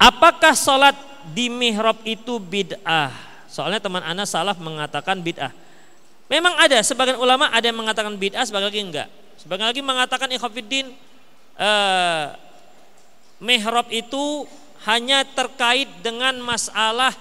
[0.01, 0.97] Apakah sholat
[1.31, 3.13] di mihrab itu bid'ah?
[3.45, 5.53] Soalnya teman Anas salaf mengatakan bid'ah.
[6.31, 9.07] Memang ada sebagian ulama ada yang mengatakan bid'ah, sebagian lagi enggak.
[9.39, 10.91] Sebagian lagi mengatakan ikhwafiddin
[11.59, 12.25] eh,
[13.43, 14.47] mihrab itu
[14.87, 17.11] hanya terkait dengan masalah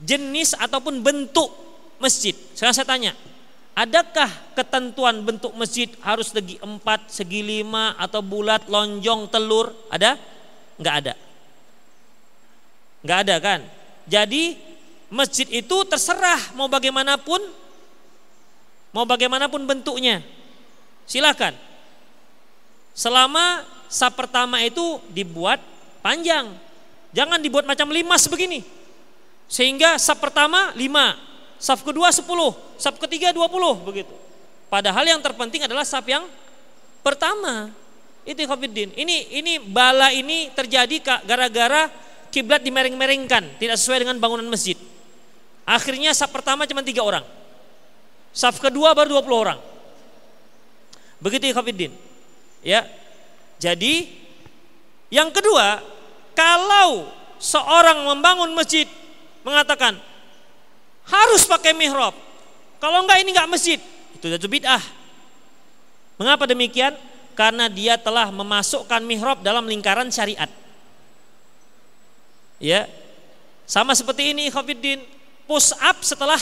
[0.00, 1.48] jenis ataupun bentuk
[2.00, 2.32] masjid.
[2.56, 3.12] Sekarang saya tanya,
[3.80, 4.28] Adakah
[4.58, 9.72] ketentuan bentuk masjid harus segi empat, segi lima, atau bulat, lonjong, telur?
[9.88, 10.20] Ada?
[10.76, 11.14] Enggak ada.
[13.00, 13.60] Enggak ada kan?
[14.04, 14.58] Jadi
[15.10, 17.42] masjid itu terserah mau bagaimanapun,
[18.94, 20.22] mau bagaimanapun bentuknya.
[21.04, 21.52] Silakan.
[22.94, 25.58] Selama sap pertama itu dibuat
[26.00, 26.54] panjang.
[27.10, 28.62] Jangan dibuat macam limas begini.
[29.50, 31.18] Sehingga sap pertama lima,
[31.58, 32.22] saf kedua 10,
[32.78, 34.14] saf ketiga 20 begitu.
[34.70, 36.22] Padahal yang terpenting adalah saf yang
[37.02, 37.74] pertama.
[38.22, 38.94] Itu Khofiddin.
[38.94, 41.90] Ini ini bala ini terjadi gara-gara
[42.30, 44.78] kiblat dimereng-merengkan, tidak sesuai dengan bangunan masjid.
[45.68, 47.24] Akhirnya saf pertama cuma tiga orang.
[48.30, 49.58] Saf kedua baru 20 orang.
[51.20, 51.92] Begitu Khofiddin.
[52.64, 52.88] Ya.
[53.60, 54.08] Jadi
[55.12, 55.84] yang kedua,
[56.32, 58.86] kalau seorang membangun masjid
[59.42, 59.98] mengatakan
[61.04, 62.14] harus pakai mihrab.
[62.80, 63.78] Kalau enggak ini enggak masjid.
[64.16, 64.80] Itu jatuh bid'ah.
[66.16, 66.96] Mengapa demikian?
[67.36, 70.48] Karena dia telah memasukkan mihrab dalam lingkaran syariat.
[72.60, 72.86] Ya.
[73.64, 75.00] Sama seperti ini Khafiddin,
[75.50, 76.38] push up setelah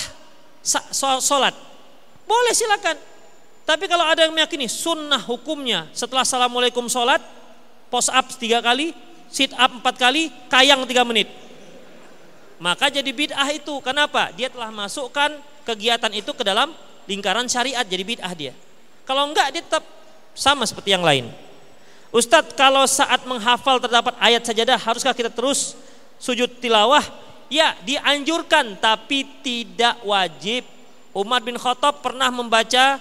[1.25, 1.57] sholat.
[2.29, 3.01] Boleh silakan.
[3.65, 7.25] Tapi kalau ada yang meyakini sunnah hukumnya setelah assalamualaikum sholat,
[7.89, 8.93] push up tiga kali,
[9.33, 11.49] sit up empat kali, kayang tiga menit
[12.59, 13.75] maka jadi bid'ah itu.
[13.81, 14.35] Kenapa?
[14.35, 15.31] Dia telah masukkan
[15.63, 16.75] kegiatan itu ke dalam
[17.07, 18.53] lingkaran syariat jadi bid'ah dia.
[19.07, 19.87] Kalau enggak dia tetap
[20.35, 21.31] sama seperti yang lain.
[22.11, 25.79] Ustadz kalau saat menghafal terdapat ayat sajadah haruskah kita terus
[26.19, 27.05] sujud tilawah?
[27.49, 30.69] Ya dianjurkan tapi tidak wajib.
[31.17, 33.01] Umar bin Khattab pernah membaca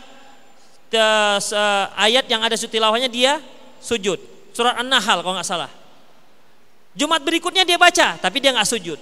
[2.00, 3.43] ayat yang ada sujud tilawahnya dia
[3.84, 4.16] sujud.
[4.56, 5.70] Surat An-Nahl kalau nggak salah.
[6.98, 8.98] Jumat berikutnya dia baca tapi dia nggak sujud.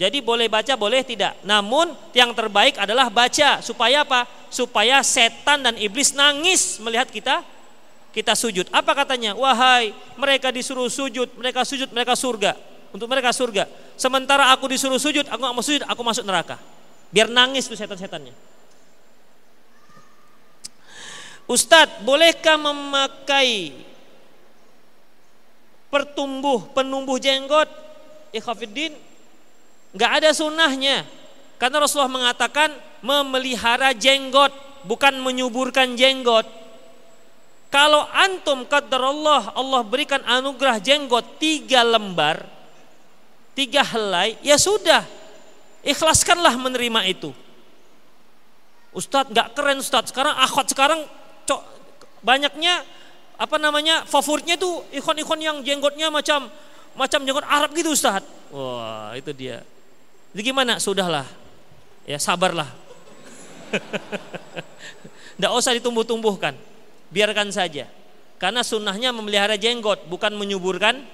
[0.00, 1.36] Jadi boleh baca, boleh tidak.
[1.44, 4.24] Namun yang terbaik adalah baca supaya apa?
[4.48, 7.44] Supaya setan dan iblis nangis melihat kita
[8.14, 8.64] kita sujud.
[8.72, 9.36] Apa katanya?
[9.36, 12.56] Wahai mereka disuruh sujud, mereka sujud, mereka surga.
[12.90, 13.70] Untuk mereka surga.
[13.94, 16.58] Sementara aku disuruh sujud, aku nggak mau sujud, aku masuk neraka.
[17.10, 18.34] Biar nangis tuh setan-setannya.
[21.50, 23.74] Ustadz, bolehkah memakai
[25.90, 27.66] pertumbuh penumbuh jenggot?
[28.30, 28.94] Ikhafiddin,
[29.90, 31.02] nggak ada sunnahnya.
[31.58, 32.70] Karena Rasulullah mengatakan
[33.02, 34.54] memelihara jenggot,
[34.86, 36.46] bukan menyuburkan jenggot.
[37.70, 42.46] Kalau antum kata Allah, Allah berikan anugerah jenggot tiga lembar,
[43.54, 45.04] tiga helai, ya sudah.
[45.80, 47.32] Ikhlaskanlah menerima itu.
[48.92, 50.10] Ustadz nggak keren Ustadz.
[50.10, 51.00] Sekarang akhwat sekarang
[51.46, 51.62] cok,
[52.20, 52.82] banyaknya
[53.40, 56.52] apa namanya favoritnya tuh ikon-ikon yang jenggotnya macam
[56.98, 58.52] macam jenggot Arab gitu Ustadz.
[58.52, 59.62] Wah itu dia.
[60.34, 60.76] Jadi gimana?
[60.82, 61.24] Sudahlah.
[62.04, 62.68] Ya sabarlah.
[65.38, 66.52] Tidak usah ditumbuh-tumbuhkan
[67.10, 67.90] biarkan saja.
[68.40, 71.04] Karena sunnahnya memelihara jenggot, bukan menyuburkan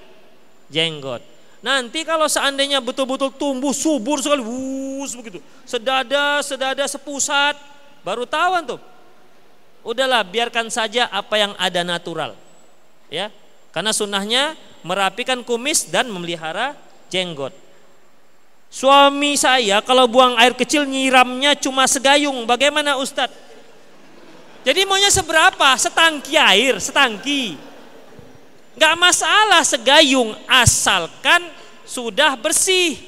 [0.71, 1.19] jenggot.
[1.57, 7.57] Nanti kalau seandainya betul-betul tumbuh subur sekali, wus begitu, sedada, sedada, sepusat,
[8.05, 8.81] baru tahu tuh.
[9.81, 12.37] Udahlah, biarkan saja apa yang ada natural.
[13.07, 13.33] Ya,
[13.73, 14.53] karena sunnahnya
[14.85, 16.77] merapikan kumis dan memelihara
[17.09, 17.55] jenggot.
[18.67, 22.43] Suami saya kalau buang air kecil nyiramnya cuma segayung.
[22.43, 23.47] Bagaimana Ustadz?
[24.67, 25.71] Jadi maunya seberapa?
[25.79, 27.55] Setangki air, setangki.
[28.77, 31.41] Gak masalah segayung asalkan
[31.81, 33.01] sudah bersih.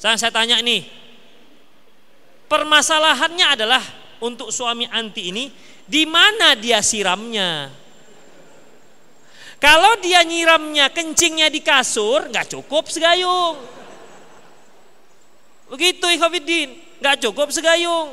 [0.00, 0.88] Saya, saya tanya nih,
[2.48, 3.84] permasalahannya adalah
[4.24, 5.44] untuk suami anti ini,
[5.84, 7.68] di mana dia siramnya?
[9.60, 13.56] Kalau dia nyiramnya kencingnya di kasur, nggak cukup segayung.
[15.72, 18.12] Begitu Ikhwafiddin, nggak cukup segayung.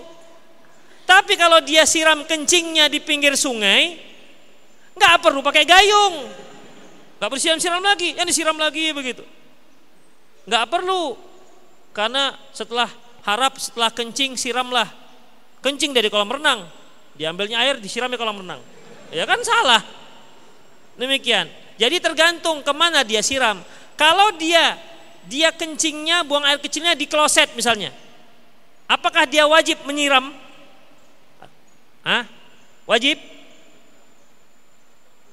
[1.04, 4.00] Tapi kalau dia siram kencingnya di pinggir sungai,
[5.02, 6.30] nggak perlu pakai gayung,
[7.18, 9.26] nggak perlu siram-siram lagi, yang disiram lagi begitu.
[10.46, 11.18] Nggak perlu,
[11.98, 12.90] karena setelah
[13.26, 14.86] harap setelah kencing siramlah,
[15.66, 16.70] kencing dari kolam renang,
[17.18, 18.62] diambilnya air disiram di kolam renang,
[19.10, 19.82] ya kan salah.
[21.02, 21.50] Demikian.
[21.82, 23.58] Jadi tergantung ke mana dia siram.
[23.98, 24.78] Kalau dia
[25.26, 27.90] dia kencingnya buang air kecilnya di kloset misalnya,
[28.86, 30.30] apakah dia wajib menyiram?
[32.02, 32.26] Hah?
[32.90, 33.31] Wajib?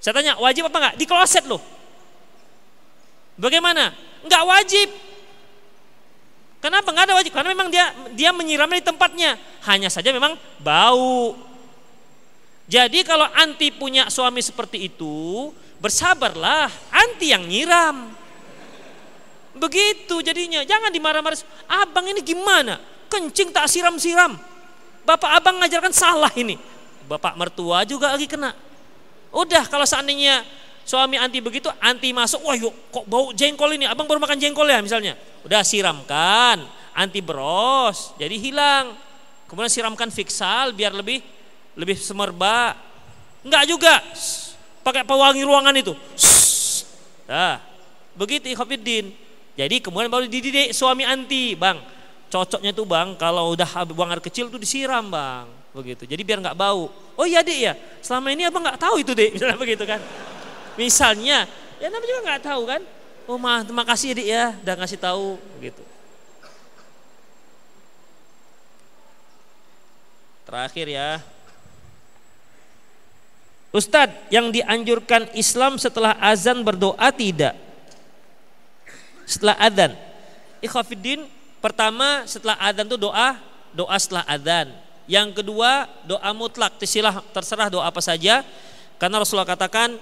[0.09, 0.95] Saya tanya, wajib apa enggak?
[0.97, 1.61] Di kloset loh.
[3.37, 3.93] Bagaimana?
[4.25, 4.89] Enggak wajib.
[6.65, 7.33] Kenapa enggak ada wajib?
[7.37, 9.37] Karena memang dia dia menyiramnya di tempatnya.
[9.69, 11.37] Hanya saja memang bau.
[12.73, 18.09] Jadi kalau anti punya suami seperti itu, bersabarlah, anti yang nyiram.
[19.61, 21.37] Begitu jadinya, jangan dimarah-marah.
[21.69, 22.81] Abang ini gimana?
[23.13, 24.41] Kencing tak siram-siram.
[25.05, 26.57] Bapak abang ngajarkan salah ini.
[27.05, 28.68] Bapak mertua juga lagi kena.
[29.33, 30.45] Udah kalau seandainya
[30.85, 34.65] suami anti begitu, anti masuk, wah yuk kok bau jengkol ini, abang baru makan jengkol
[34.65, 35.15] ya misalnya.
[35.45, 36.65] Udah siramkan,
[36.97, 38.97] anti beros, jadi hilang.
[39.49, 41.25] Kemudian siramkan fiksal biar lebih
[41.77, 42.77] lebih semerbak.
[43.45, 43.95] Enggak juga,
[44.85, 45.93] pakai pewangi ruangan itu.
[47.29, 47.61] Nah,
[48.17, 49.13] begitu ikhafidin.
[49.59, 51.99] Jadi kemudian baru dididik suami anti, bang
[52.29, 56.05] cocoknya tuh bang kalau udah buang air kecil tuh disiram bang begitu.
[56.09, 56.93] Jadi biar nggak bau.
[57.19, 57.73] Oh iya dek ya.
[58.01, 60.01] Selama ini abang nggak tahu itu dek misalnya begitu kan.
[60.79, 61.45] Misalnya
[61.79, 62.81] ya namanya juga nggak tahu kan.
[63.29, 64.45] Oh mah terima kasih dek ya.
[64.65, 65.83] Udah ngasih tahu begitu
[70.49, 71.21] terakhir ya.
[73.69, 77.53] Ustadz yang dianjurkan Islam setelah azan berdoa tidak?
[79.29, 79.93] Setelah azan.
[80.65, 81.29] Ikhwafiddin
[81.59, 83.35] Pertama setelah adzan itu doa,
[83.75, 84.71] doa setelah adzan.
[85.09, 88.45] Yang kedua doa mutlak, tersilah terserah doa apa saja.
[89.01, 89.97] Karena Rasulullah katakan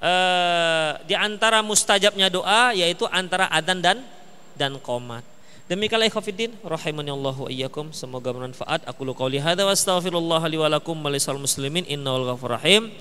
[0.00, 4.00] eh, di antara mustajabnya doa yaitu antara adzan dan
[4.56, 5.22] dan qomat.
[5.64, 6.12] Demikianlah
[6.60, 8.84] rahimani Allah wa iyyakum semoga bermanfaat.
[8.84, 11.08] Aku lu qauli hadza wa astaghfirullah li wa lakum wa
[11.40, 12.92] muslimin innahu rahim.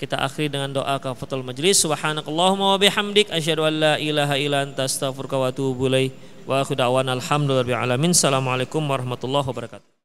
[0.00, 1.84] Kita akhiri dengan doa kafatul majlis.
[1.84, 6.16] Subhanakallahumma wa bihamdik asyhadu an la ilaha illa anta astaghfiruka wa atubu ilaik.
[6.48, 8.16] Wa akhu da'wana alhamdulillahi alamin.
[8.16, 9.99] Assalamualaikum warahmatullahi wabarakatuh.